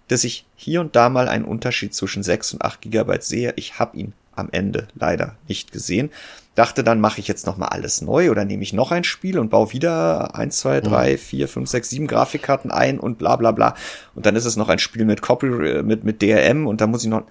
[0.08, 3.52] dass ich hier und da mal einen Unterschied zwischen 6 und 8 GB sehe.
[3.56, 6.10] Ich habe ihn am Ende leider nicht gesehen.
[6.54, 9.50] Dachte dann, mache ich jetzt nochmal alles neu oder nehme ich noch ein Spiel und
[9.50, 13.74] baue wieder 1, 2, 3, 4, 5, 6, 7 Grafikkarten ein und bla bla bla.
[14.14, 17.04] Und dann ist es noch ein Spiel mit Copy, mit, mit DRM und da muss
[17.04, 17.24] ich noch.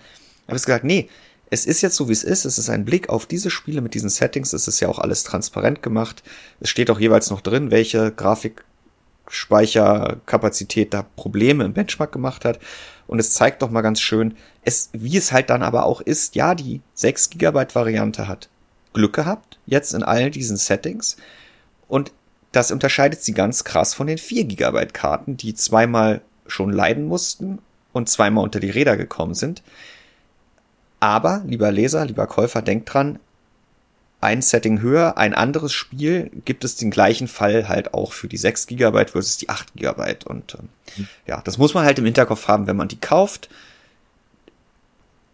[0.47, 1.09] Habe ich gesagt, nee,
[1.49, 2.45] es ist jetzt so, wie es ist.
[2.45, 4.53] Es ist ein Blick auf diese Spiele mit diesen Settings.
[4.53, 6.21] Es ist ja auch alles transparent gemacht.
[6.59, 12.59] Es steht auch jeweils noch drin, welche Grafikspeicherkapazität da Probleme im Benchmark gemacht hat.
[13.07, 16.35] Und es zeigt doch mal ganz schön, es, wie es halt dann aber auch ist.
[16.35, 18.49] Ja, die 6 GB Variante hat
[18.93, 21.17] Glück gehabt, jetzt in all diesen Settings.
[21.87, 22.11] Und
[22.51, 27.59] das unterscheidet sie ganz krass von den 4 GB Karten, die zweimal schon leiden mussten
[27.93, 29.63] und zweimal unter die Räder gekommen sind.
[30.99, 33.19] Aber, lieber Leser, lieber Käufer, denkt dran,
[34.21, 38.37] ein Setting höher, ein anderes Spiel gibt es den gleichen Fall halt auch für die
[38.37, 40.15] 6 GB versus die 8 GB.
[40.25, 43.49] Und ähm, ja, das muss man halt im Hinterkopf haben, wenn man die kauft.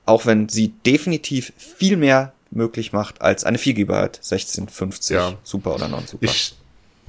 [0.06, 5.34] Auch wenn sie definitiv viel mehr möglich macht als eine 4 GB 1650 ja.
[5.44, 6.24] Super oder Non-Super.
[6.24, 6.56] Ich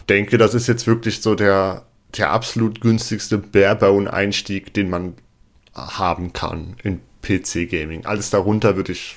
[0.09, 1.83] denke, das ist jetzt wirklich so der,
[2.17, 5.15] der absolut günstigste Barebone-Einstieg, den man
[5.75, 8.07] haben kann in PC-Gaming.
[8.07, 9.17] Alles darunter würde ich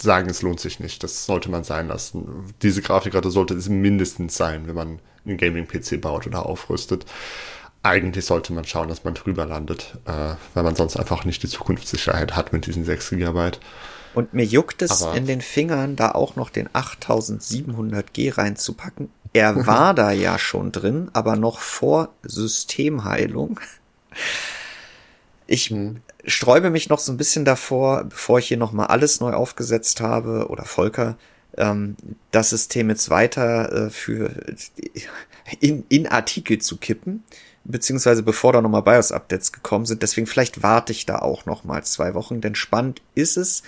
[0.00, 1.02] sagen, es lohnt sich nicht.
[1.02, 2.54] Das sollte man sein lassen.
[2.62, 7.06] Diese Grafikkarte sollte es mindestens sein, wenn man einen Gaming-PC baut oder aufrüstet.
[7.82, 11.48] Eigentlich sollte man schauen, dass man drüber landet, äh, weil man sonst einfach nicht die
[11.48, 13.52] Zukunftssicherheit hat mit diesen 6 GB.
[14.14, 19.10] Und mir juckt es Aber in den Fingern, da auch noch den 8700G reinzupacken.
[19.32, 23.60] Er war da ja schon drin, aber noch vor Systemheilung.
[25.46, 29.32] Ich hm sträube mich noch so ein bisschen davor, bevor ich hier nochmal alles neu
[29.32, 31.16] aufgesetzt habe, oder Volker,
[31.56, 31.96] ähm,
[32.30, 34.30] das System jetzt weiter äh, für
[35.60, 37.24] in, in Artikel zu kippen,
[37.64, 40.02] beziehungsweise bevor da nochmal BIOS-Updates gekommen sind.
[40.02, 43.62] Deswegen vielleicht warte ich da auch nochmal zwei Wochen, denn spannend ist es.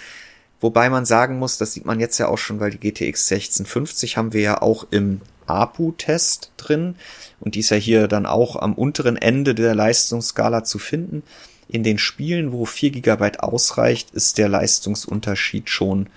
[0.61, 4.17] Wobei man sagen muss, das sieht man jetzt ja auch schon, weil die GTX 1650
[4.17, 6.97] haben wir ja auch im APU-Test drin
[7.41, 11.23] und die ist ja hier dann auch am unteren Ende der Leistungsskala zu finden.
[11.71, 16.09] In den Spielen, wo 4 GB ausreicht, ist der Leistungsunterschied schon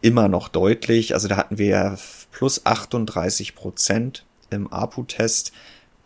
[0.00, 1.12] immer noch deutlich.
[1.12, 1.98] Also da hatten wir
[2.32, 5.52] plus 38 Prozent im APU-Test.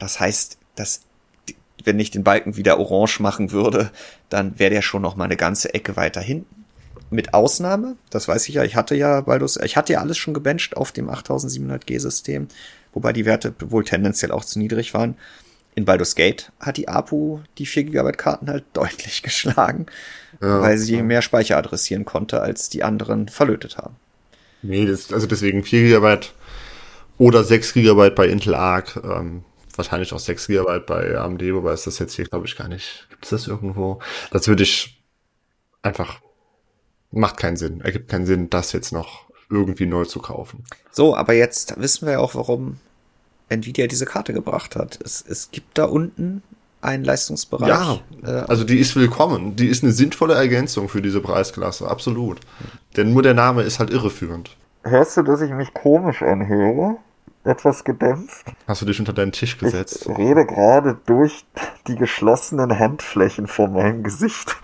[0.01, 1.03] Das heißt, dass
[1.85, 3.93] wenn ich den Balken wieder orange machen würde,
[4.29, 6.65] dann wäre der schon noch mal eine ganze Ecke weiter hinten.
[7.09, 10.35] Mit Ausnahme, das weiß ich ja, ich hatte ja Baldus, ich hatte ja alles schon
[10.35, 12.49] gebencht auf dem 8700G System,
[12.93, 15.17] wobei die Werte wohl tendenziell auch zu niedrig waren
[15.75, 19.87] in Baldur's Gate hat die APU die 4 GB Karten halt deutlich geschlagen,
[20.41, 21.03] ja, weil sie ja.
[21.03, 23.97] mehr Speicher adressieren konnte, als die anderen verlötet haben.
[24.63, 26.27] Nee, das, also deswegen 4 GB
[27.19, 29.45] oder 6 GB bei Intel Arc, ähm,
[29.77, 33.07] wahrscheinlich auch 6 GB bei AMD, wobei ist das jetzt hier, glaube ich, gar nicht.
[33.11, 34.01] Gibt es das irgendwo?
[34.31, 35.03] Das würde ich
[35.83, 36.21] einfach,
[37.11, 37.81] macht keinen Sinn.
[37.81, 40.65] Ergibt keinen Sinn, das jetzt noch irgendwie neu zu kaufen.
[40.91, 42.79] So, aber jetzt wissen wir ja auch, warum
[43.51, 44.99] Nvidia diese Karte gebracht hat.
[45.05, 46.43] Es, es gibt da unten
[46.81, 47.69] einen Leistungsbereich.
[47.69, 49.57] Ja, äh, also die ist willkommen.
[49.57, 52.41] Die ist eine sinnvolle Ergänzung für diese Preisklasse, absolut.
[52.97, 54.57] Denn nur der Name ist halt irreführend.
[54.83, 56.97] Hörst du, dass ich mich komisch anhöre?
[57.45, 58.47] Etwas gedämpft?
[58.67, 60.07] Hast du dich unter deinen Tisch gesetzt?
[60.11, 61.45] Ich rede gerade durch
[61.87, 64.57] die geschlossenen Handflächen vor meinem Gesicht.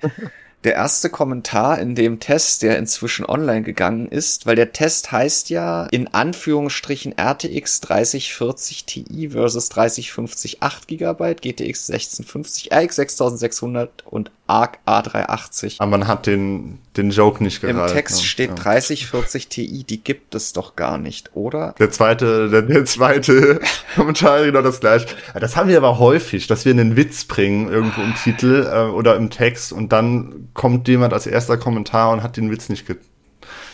[0.64, 5.50] der erste Kommentar in dem Test, der inzwischen online gegangen ist, weil der Test heißt
[5.50, 14.32] ja in Anführungsstrichen RTX 3040 Ti versus 3050 8 GB, GTX 1650, RX 6600 und
[14.48, 15.76] ARC A380.
[15.78, 17.80] Aber man hat den, den Joke nicht gehalten.
[17.80, 18.24] Im Text ne?
[18.24, 18.54] steht ja.
[18.56, 21.74] 3040 Ti, die gibt es doch gar nicht, oder?
[21.78, 23.60] Der zweite, der, der zweite
[23.94, 25.06] Kommentar genau das gleiche.
[25.38, 29.16] Das haben wir aber häufig, dass wir einen Witz bringen irgendwo im Titel äh, oder
[29.16, 32.96] im Text und dann kommt jemand als erster Kommentar und hat den Witz nicht ge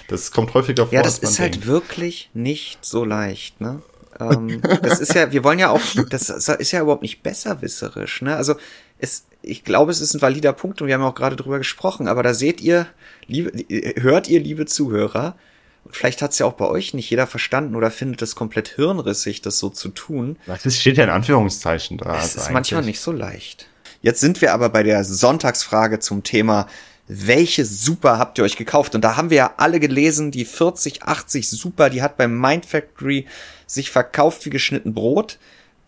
[0.09, 0.95] Das kommt häufiger vor.
[0.95, 1.67] Ja, das ist halt denkt.
[1.67, 3.81] wirklich nicht so leicht, ne?
[4.21, 8.37] ähm, das ist ja, wir wollen ja auch, das ist ja überhaupt nicht besserwisserisch, ne?
[8.37, 8.55] Also
[8.99, 12.09] es, ich glaube, es ist ein valider Punkt und wir haben auch gerade drüber gesprochen,
[12.09, 12.87] aber da seht ihr,
[13.27, 13.53] liebe,
[14.01, 15.37] hört ihr, liebe Zuhörer,
[15.85, 18.69] und vielleicht hat es ja auch bei euch nicht jeder verstanden oder findet es komplett
[18.69, 20.39] hirnrissig, das so zu tun.
[20.47, 22.07] Das steht ja in Anführungszeichen da.
[22.07, 22.53] Es also ist eigentlich.
[22.55, 23.67] manchmal nicht so leicht.
[24.01, 26.69] Jetzt sind wir aber bei der Sonntagsfrage zum Thema
[27.07, 28.95] welche Super habt ihr euch gekauft?
[28.95, 33.27] Und da haben wir ja alle gelesen, die 4080 Super, die hat beim Mind Factory
[33.67, 35.39] sich verkauft wie geschnitten Brot.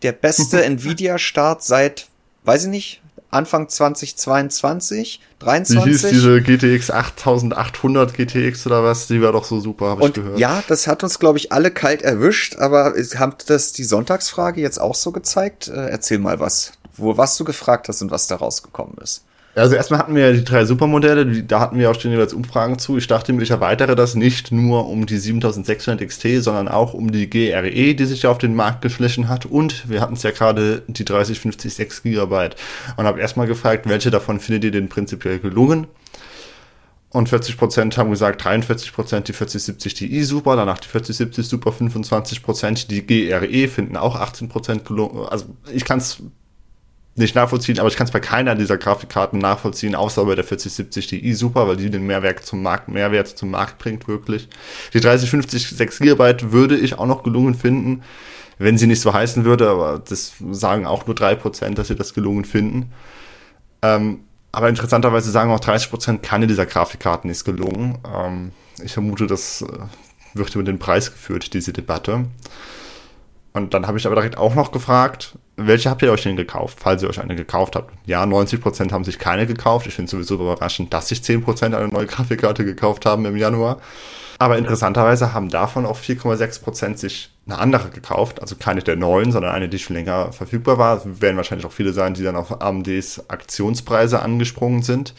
[0.03, 2.07] Der beste Nvidia-Start seit,
[2.43, 3.01] weiß ich nicht,
[3.37, 5.85] Anfang 2022, 23.
[5.85, 9.07] Wie hieß diese GTX 8800 GTX oder was?
[9.07, 10.39] Die war doch so super, habe ich gehört.
[10.39, 14.79] Ja, das hat uns, glaube ich, alle kalt erwischt, aber habt das die Sonntagsfrage jetzt
[14.79, 15.67] auch so gezeigt?
[15.67, 19.23] Äh, erzähl mal was, wo was du gefragt hast und was da rausgekommen ist.
[19.57, 22.77] Also erstmal hatten wir ja die drei Supermodelle, da hatten wir auch schon jeweils Umfragen
[22.77, 22.97] zu.
[22.97, 27.11] Ich dachte mir, ich erweitere das nicht nur um die 7600 XT, sondern auch um
[27.11, 29.47] die GRE, die sich ja auf den Markt geschlichen hat.
[29.47, 32.49] Und wir hatten es ja gerade die 3050 6 GB.
[32.97, 35.87] Und habe erstmal gefragt, welche davon findet ihr denn prinzipiell gelungen?
[37.09, 43.07] Und 40% haben gesagt 43% die 4070 Ti super, danach die 4070 super 25%, die
[43.07, 45.25] GRE finden auch 18% gelungen.
[45.25, 46.21] Also ich kann es
[47.17, 51.07] nicht nachvollziehen, aber ich kann es bei keiner dieser Grafikkarten nachvollziehen, außer bei der 4070
[51.07, 54.47] Ti super, weil die den Mehrwert zum Markt, Mehrwert zum Markt bringt, wirklich.
[54.93, 58.03] Die 3050 6 GB würde ich auch noch gelungen finden,
[58.59, 62.13] wenn sie nicht so heißen würde, aber das sagen auch nur 3%, dass sie das
[62.13, 62.91] gelungen finden.
[63.81, 67.99] Ähm, aber interessanterweise sagen auch 30% keine dieser Grafikkarten ist gelungen.
[68.11, 68.51] Ähm,
[68.83, 72.25] ich vermute, das äh, wird über den Preis geführt, diese Debatte.
[73.57, 76.77] Und dann habe ich aber direkt auch noch gefragt, welche habt ihr euch denn gekauft,
[76.79, 77.91] falls ihr euch eine gekauft habt?
[78.05, 79.87] Ja, 90% haben sich keine gekauft.
[79.87, 83.79] Ich finde es sowieso überraschend, dass sich 10% eine neue Grafikkarte gekauft haben im Januar.
[84.39, 88.39] Aber interessanterweise haben davon auch 4,6% sich eine andere gekauft.
[88.39, 90.97] Also keine der neuen, sondern eine, die schon länger verfügbar war.
[90.97, 95.15] Es werden wahrscheinlich auch viele sein, die dann auf AMDs Aktionspreise angesprungen sind.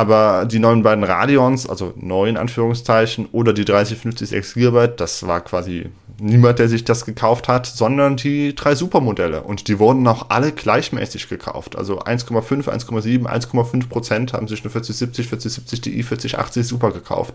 [0.00, 5.42] Aber die neuen beiden Radeons, also neuen Anführungszeichen, oder die 3050 6 GB, das war
[5.42, 9.42] quasi niemand, der sich das gekauft hat, sondern die drei Supermodelle.
[9.42, 11.76] Und die wurden auch alle gleichmäßig gekauft.
[11.76, 17.34] Also 1,5, 1,7, 1,5 Prozent haben sich eine 4070, 4070 Ti, 4080 Super gekauft.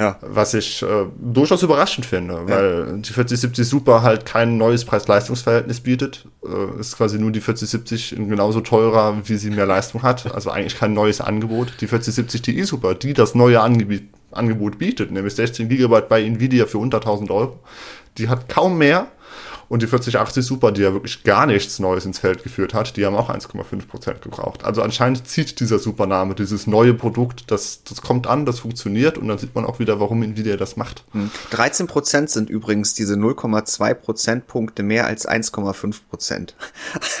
[0.00, 0.16] Ja.
[0.22, 2.48] Was ich äh, durchaus überraschend finde, ja.
[2.48, 6.26] weil die 4070 Super halt kein neues Preis-Leistungs-Verhältnis bietet.
[6.42, 10.34] Äh, ist quasi nur die 4070 genauso teurer, wie sie mehr Leistung hat.
[10.34, 11.74] Also eigentlich kein neues Angebot.
[11.82, 14.00] Die 4070 Ti Super, die das neue Angebot
[14.32, 17.58] Angebot bietet, nämlich 16 GB bei Nvidia für unter 1000 Euro.
[18.16, 19.08] Die hat kaum mehr.
[19.70, 23.06] Und die 4080 Super, die ja wirklich gar nichts Neues ins Feld geführt hat, die
[23.06, 24.64] haben auch 1,5% gebraucht.
[24.64, 29.28] Also anscheinend zieht dieser Supername, dieses neue Produkt, das, das kommt an, das funktioniert und
[29.28, 31.04] dann sieht man auch wieder, warum Nvidia das macht.
[31.52, 32.26] 13% hm.
[32.26, 36.54] sind übrigens diese 0,2 Prozentpunkte mehr als 1,5%.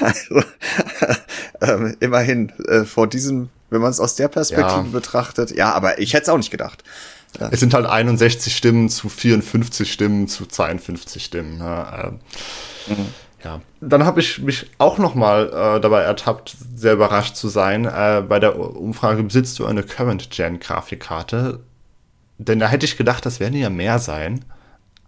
[0.00, 0.42] also
[1.60, 4.86] äh, immerhin äh, vor diesem wenn man es aus der Perspektive ja.
[4.90, 5.52] betrachtet.
[5.52, 6.82] Ja, aber ich hätte es auch nicht gedacht.
[7.38, 7.48] Ja.
[7.50, 11.58] Es sind halt 61 Stimmen zu 54 Stimmen zu 52 Stimmen.
[11.58, 12.18] Ne?
[12.88, 13.06] Mhm.
[13.44, 13.60] Ja.
[13.80, 17.86] Dann habe ich mich auch noch mal äh, dabei ertappt, sehr überrascht zu sein.
[17.86, 21.60] Äh, bei der Umfrage besitzt du eine Current-Gen-Grafikkarte?
[22.38, 24.44] Denn da hätte ich gedacht, das werden ja mehr sein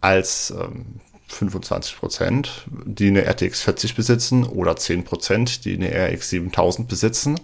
[0.00, 6.30] als ähm, 25 Prozent, die eine RTX 40 besitzen oder 10 Prozent, die eine RX
[6.30, 7.40] 7000 besitzen.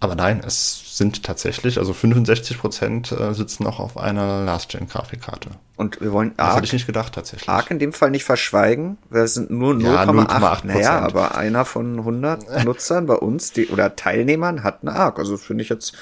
[0.00, 5.50] Aber nein, es sind tatsächlich, also 65 Prozent äh, sitzen noch auf einer Last-Gen-Grafikkarte.
[5.76, 7.48] Und wir wollen Arc, das hätte ich nicht gedacht tatsächlich.
[7.50, 9.84] Arc in dem Fall nicht verschweigen, es sind nur 0,8.
[9.86, 15.18] Ja, naja, aber einer von 100 Nutzern bei uns die, oder Teilnehmern hat eine Arc.
[15.18, 15.94] Also finde ich jetzt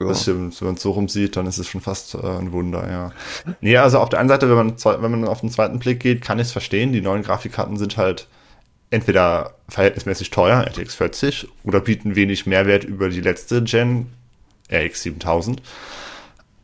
[0.00, 0.08] ja.
[0.08, 2.50] Das stimmt, wenn man es so rum sieht, dann ist es schon fast äh, ein
[2.50, 3.12] Wunder, ja.
[3.60, 6.20] Nee, also auf der einen Seite, wenn man, wenn man auf den zweiten Blick geht,
[6.20, 6.92] kann ich es verstehen.
[6.92, 8.26] Die neuen Grafikkarten sind halt
[8.90, 14.06] entweder verhältnismäßig teuer, RTX 40, oder bieten wenig Mehrwert über die letzte Gen,
[14.70, 15.62] RX 7000.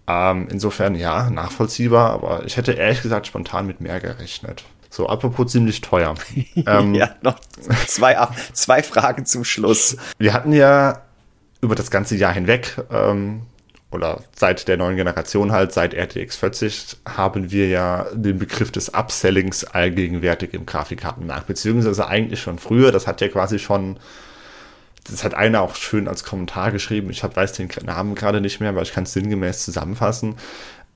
[0.07, 4.65] Ähm, insofern ja, nachvollziehbar, aber ich hätte ehrlich gesagt spontan mit mehr gerechnet.
[4.89, 6.15] So, apropos ziemlich teuer.
[6.67, 7.39] ähm, ja, noch
[7.87, 8.17] zwei,
[8.53, 9.97] zwei Fragen zum Schluss.
[10.19, 11.03] Wir hatten ja
[11.61, 13.43] über das ganze Jahr hinweg ähm,
[13.93, 18.91] oder seit der neuen Generation halt, seit RTX 40, haben wir ja den Begriff des
[18.91, 23.99] Upsellings allgegenwärtig im Grafikkartenmarkt, beziehungsweise eigentlich schon früher, das hat ja quasi schon,
[25.05, 28.61] das hat einer auch schön als Kommentar geschrieben, ich hab, weiß den Namen gerade nicht
[28.61, 30.37] mehr, aber ich kann es sinngemäß zusammenfassen,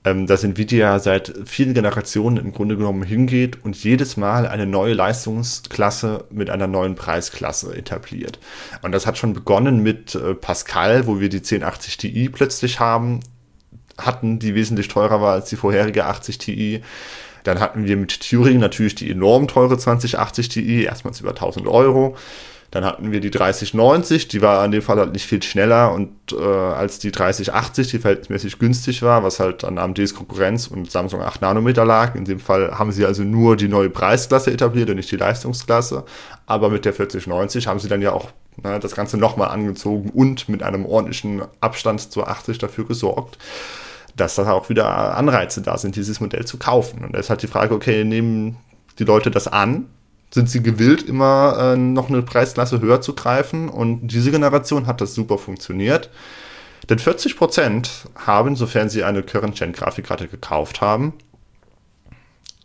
[0.05, 4.95] ähm, dass Nvidia seit vielen Generationen im Grunde genommen hingeht und jedes Mal eine neue
[4.95, 8.39] Leistungsklasse mit einer neuen Preisklasse etabliert.
[8.83, 13.21] Und das hat schon begonnen mit äh, Pascal, wo wir die 1080 Ti plötzlich haben,
[13.97, 16.83] hatten, die wesentlich teurer war als die vorherige 80 Ti.
[17.45, 22.17] Dann hatten wir mit Thüringen natürlich die enorm teure 2080 Ti, erstmals über 1000 Euro.
[22.75, 26.11] Dann hatten wir die 3090, die war in dem Fall halt nicht viel schneller und
[26.33, 31.23] äh, als die 3080, die verhältnismäßig günstig war, was halt an AMDs Konkurrenz und Samsung
[31.23, 32.17] 8 Nanometer lag.
[32.17, 36.03] In dem Fall haben sie also nur die neue Preisklasse etabliert und nicht die Leistungsklasse.
[36.47, 40.49] Aber mit der 4090 haben sie dann ja auch ne, das Ganze nochmal angezogen und
[40.49, 43.39] mit einem ordentlichen Abstand zur 80 dafür gesorgt
[44.17, 47.05] dass da auch wieder Anreize da sind, dieses Modell zu kaufen.
[47.05, 48.57] Und da ist halt die Frage, okay, nehmen
[49.01, 49.89] die Leute das an
[50.35, 53.69] sind sie gewillt, immer äh, noch eine Preisklasse höher zu greifen.
[53.69, 56.11] Und diese Generation hat das super funktioniert.
[56.89, 61.15] Denn 40% haben, sofern sie eine Current-Gen-Grafikkarte gekauft haben,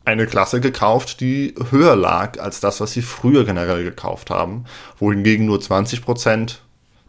[0.04, 4.66] eine Klasse gekauft, die höher lag als das, was sie früher generell gekauft haben,
[4.98, 6.56] wohingegen nur 20%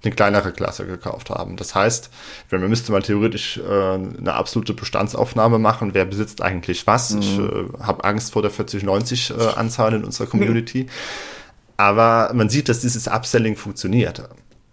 [0.02, 1.56] eine kleinere Klasse gekauft haben.
[1.56, 2.10] Das heißt,
[2.48, 7.10] wenn man müsste mal theoretisch äh, eine absolute Bestandsaufnahme machen, wer besitzt eigentlich was.
[7.10, 7.20] Mhm.
[7.20, 10.84] Ich äh, habe Angst vor der 4090 äh, Anzahl in unserer Community.
[10.84, 10.88] Mhm.
[11.76, 14.22] Aber man sieht, dass dieses Upselling funktioniert.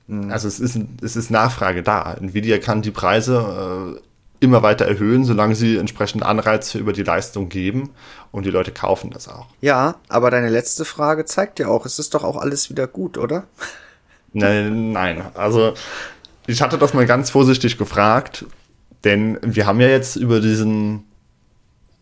[0.08, 0.32] Mhm.
[0.32, 2.14] Also es ist, es ist Nachfrage da.
[2.14, 4.02] Nvidia kann die Preise äh,
[4.40, 7.90] immer weiter erhöhen, solange sie entsprechend Anreize über die Leistung geben
[8.32, 9.48] und die Leute kaufen das auch.
[9.62, 13.18] Ja, aber deine letzte Frage zeigt ja auch, es ist doch auch alles wieder gut,
[13.18, 13.46] oder?
[14.40, 15.24] Nein, nein.
[15.34, 15.74] Also
[16.46, 18.46] ich hatte das mal ganz vorsichtig gefragt,
[19.04, 21.04] denn wir haben ja jetzt über diesen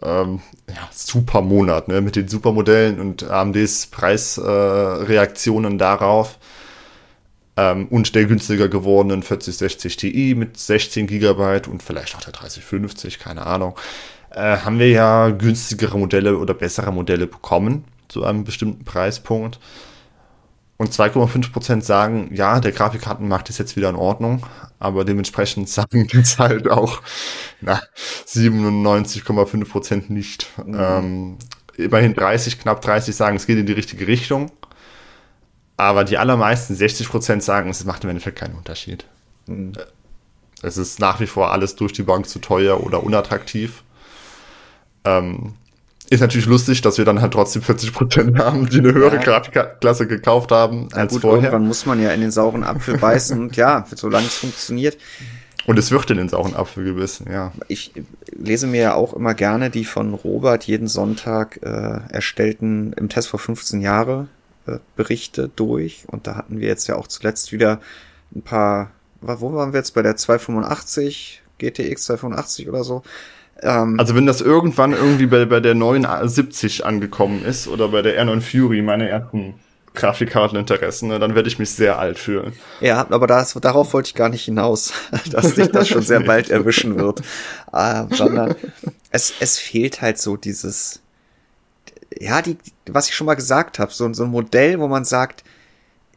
[0.02, 6.38] ähm, ja, Supermonat ne, mit den Supermodellen und AMDs Preisreaktionen äh, darauf
[7.58, 13.20] ähm, und der günstiger gewordenen 4060 Ti mit 16 GB und vielleicht auch der 3050,
[13.20, 13.78] keine Ahnung,
[14.32, 19.60] äh, haben wir ja günstigere Modelle oder bessere Modelle bekommen zu einem bestimmten Preispunkt.
[20.78, 24.46] Und 2,5% sagen, ja, der Grafikkartenmarkt ist jetzt wieder in Ordnung,
[24.78, 27.02] aber dementsprechend sagen jetzt halt auch
[27.62, 27.82] na,
[28.28, 30.48] 97,5% nicht.
[30.66, 30.78] Mhm.
[30.78, 31.38] Ähm,
[31.78, 34.52] immerhin 30, knapp 30 sagen, es geht in die richtige Richtung.
[35.78, 39.06] Aber die allermeisten, 60% sagen, es macht im Endeffekt keinen Unterschied.
[39.48, 39.74] Mhm.
[40.62, 43.84] Es ist nach wie vor alles durch die Bank zu teuer oder unattraktiv.
[45.04, 45.56] Ähm,
[46.10, 49.22] ist natürlich lustig, dass wir dann halt trotzdem 40 Prozent haben, die eine höhere ja.
[49.22, 51.44] Grafikklasse gekauft haben als gut, vorher.
[51.44, 54.98] Irgendwann muss man ja in den sauren Apfel beißen und ja, solange es funktioniert.
[55.66, 57.52] Und es wird in den sauren Apfel gebissen, ja.
[57.68, 57.92] Ich
[58.32, 63.30] lese mir ja auch immer gerne die von Robert jeden Sonntag äh, erstellten im Test
[63.30, 64.28] vor 15 Jahre
[64.68, 66.06] äh, Berichte durch.
[66.08, 67.82] Und da hatten wir jetzt ja auch zuletzt wieder
[68.36, 68.92] ein paar,
[69.22, 73.02] wo waren wir jetzt bei der 285, GTX 285 oder so?
[73.62, 78.22] Ähm, also wenn das irgendwann irgendwie bei, bei der 970 angekommen ist oder bei der
[78.22, 79.56] R9 Fury, meine ersten
[79.96, 82.54] Grafikkarteninteressen, ne, dann werde ich mich sehr alt fühlen.
[82.82, 84.94] Ja, aber das, darauf wollte ich gar nicht hinaus,
[85.32, 87.22] dass dich das schon sehr bald erwischen wird.
[87.74, 88.56] Äh, sondern
[89.12, 91.02] es, es fehlt halt so dieses,
[92.18, 95.44] ja, die, was ich schon mal gesagt habe, so, so ein Modell, wo man sagt,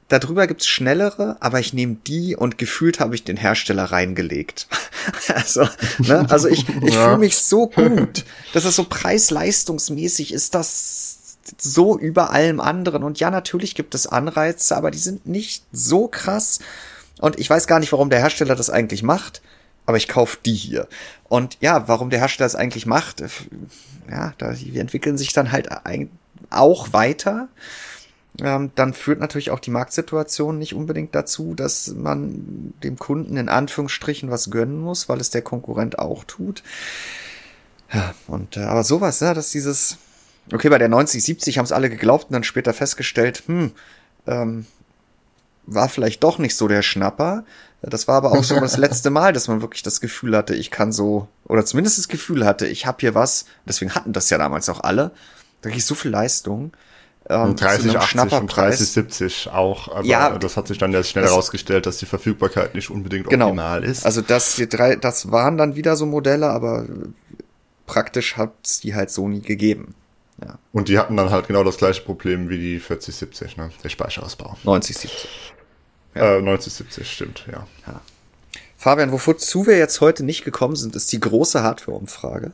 [0.08, 4.66] Darüber gibt's schnellere, aber ich nehme die und gefühlt habe ich den Hersteller reingelegt.
[5.34, 6.26] also, ne?
[6.30, 7.04] also ich, ich ja.
[7.04, 8.24] fühle mich so gut.
[8.54, 13.02] dass es so preis-leistungsmäßig ist das so über allem anderen.
[13.02, 16.60] Und ja, natürlich gibt es Anreize, aber die sind nicht so krass.
[17.20, 19.42] Und ich weiß gar nicht, warum der Hersteller das eigentlich macht,
[19.86, 20.88] aber ich kaufe die hier.
[21.28, 23.22] Und ja, warum der Hersteller das eigentlich macht,
[24.10, 25.68] ja, da, die entwickeln sich dann halt
[26.50, 27.48] auch weiter
[28.40, 33.48] ähm, dann führt natürlich auch die Marktsituation nicht unbedingt dazu, dass man dem Kunden in
[33.48, 36.62] Anführungsstrichen was gönnen muss, weil es der Konkurrent auch tut.
[37.92, 39.96] Ja, und äh, aber sowas, ja, dass dieses,
[40.52, 43.72] okay, bei der 9070 haben es alle geglaubt und dann später festgestellt, hm,
[44.26, 44.66] ähm,
[45.66, 47.44] war vielleicht doch nicht so der Schnapper.
[47.82, 50.70] Das war aber auch so das letzte Mal, dass man wirklich das Gefühl hatte, ich
[50.70, 54.38] kann so, oder zumindest das Gefühl hatte, ich habe hier was, deswegen hatten das ja
[54.38, 55.10] damals auch alle,
[55.62, 56.72] da krieg ich so viel Leistung
[57.28, 59.88] ähm, 30, 80 und 30, 70 auch.
[59.88, 63.48] Aber ja, das hat sich dann ja schnell herausgestellt, dass die Verfügbarkeit nicht unbedingt genau.
[63.48, 64.06] optimal ist.
[64.06, 66.86] Also das, die drei, das waren dann wieder so Modelle, aber
[67.86, 69.94] praktisch hat's die halt so nie gegeben.
[70.42, 70.58] Ja.
[70.72, 73.70] Und die hatten dann halt genau das gleiche Problem wie die 4070, ne?
[73.82, 74.56] Der Speicherausbau.
[74.64, 75.28] 9070.
[76.14, 76.36] Ja.
[76.36, 77.66] Äh, 9070, stimmt, ja.
[77.86, 78.00] ja.
[78.76, 82.52] Fabian, wozu wir jetzt heute nicht gekommen sind, ist die große Hardware-Umfrage.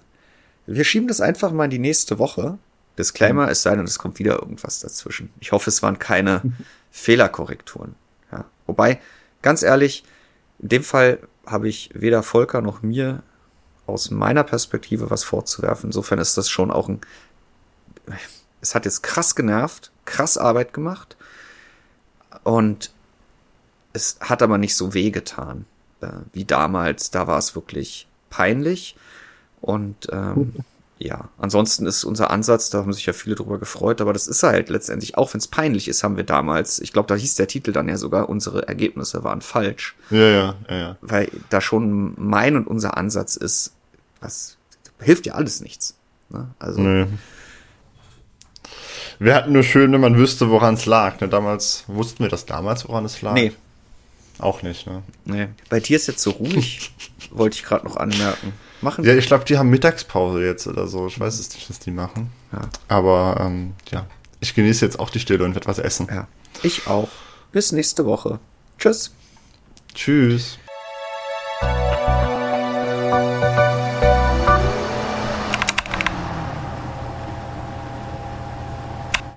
[0.66, 2.58] Wir schieben das einfach mal in die nächste Woche.
[2.98, 5.30] Disclaimer, es sei denn, es kommt wieder irgendwas dazwischen.
[5.40, 6.42] Ich hoffe, es waren keine
[6.90, 7.94] Fehlerkorrekturen.
[8.30, 8.44] Ja.
[8.66, 9.00] Wobei,
[9.42, 10.04] ganz ehrlich,
[10.60, 13.22] in dem Fall habe ich weder Volker noch mir
[13.86, 15.88] aus meiner Perspektive was vorzuwerfen.
[15.88, 17.00] Insofern ist das schon auch ein.
[18.60, 21.16] Es hat jetzt krass genervt, krass Arbeit gemacht
[22.44, 22.92] und
[23.92, 25.66] es hat aber nicht so wehgetan
[26.00, 27.10] äh, wie damals.
[27.10, 28.96] Da war es wirklich peinlich
[29.60, 30.54] und ähm,
[31.04, 34.42] ja, ansonsten ist unser Ansatz, da haben sich ja viele drüber gefreut, aber das ist
[34.42, 37.46] halt letztendlich, auch wenn es peinlich ist, haben wir damals, ich glaube, da hieß der
[37.46, 39.96] Titel dann ja sogar, unsere Ergebnisse waren falsch.
[40.08, 40.96] Ja, ja, ja, ja.
[41.02, 43.74] Weil da schon mein und unser Ansatz ist,
[44.20, 44.56] was
[44.98, 45.94] hilft ja alles nichts.
[46.30, 46.48] Ne?
[46.58, 46.80] Also.
[46.80, 47.06] Nee.
[49.18, 51.20] Wir hatten nur schön, wenn man wüsste, woran es lag.
[51.20, 51.28] Ne?
[51.28, 53.34] Damals, wussten wir das damals, woran es lag?
[53.34, 53.52] Nee.
[54.38, 55.02] Auch nicht, ne?
[55.26, 55.48] Nee.
[55.68, 56.92] Bei dir ist jetzt so ruhig,
[57.30, 58.54] wollte ich gerade noch anmerken.
[58.84, 61.06] Machen Ja, ich glaube, die haben Mittagspause jetzt oder so.
[61.06, 62.30] Ich weiß es nicht, was die machen.
[62.52, 62.60] Ja.
[62.86, 64.06] Aber ähm, ja,
[64.40, 66.06] ich genieße jetzt auch die Stille und werde was essen.
[66.10, 66.28] Ja,
[66.62, 67.08] ich auch.
[67.50, 68.40] Bis nächste Woche.
[68.78, 69.12] Tschüss.
[69.94, 70.58] Tschüss.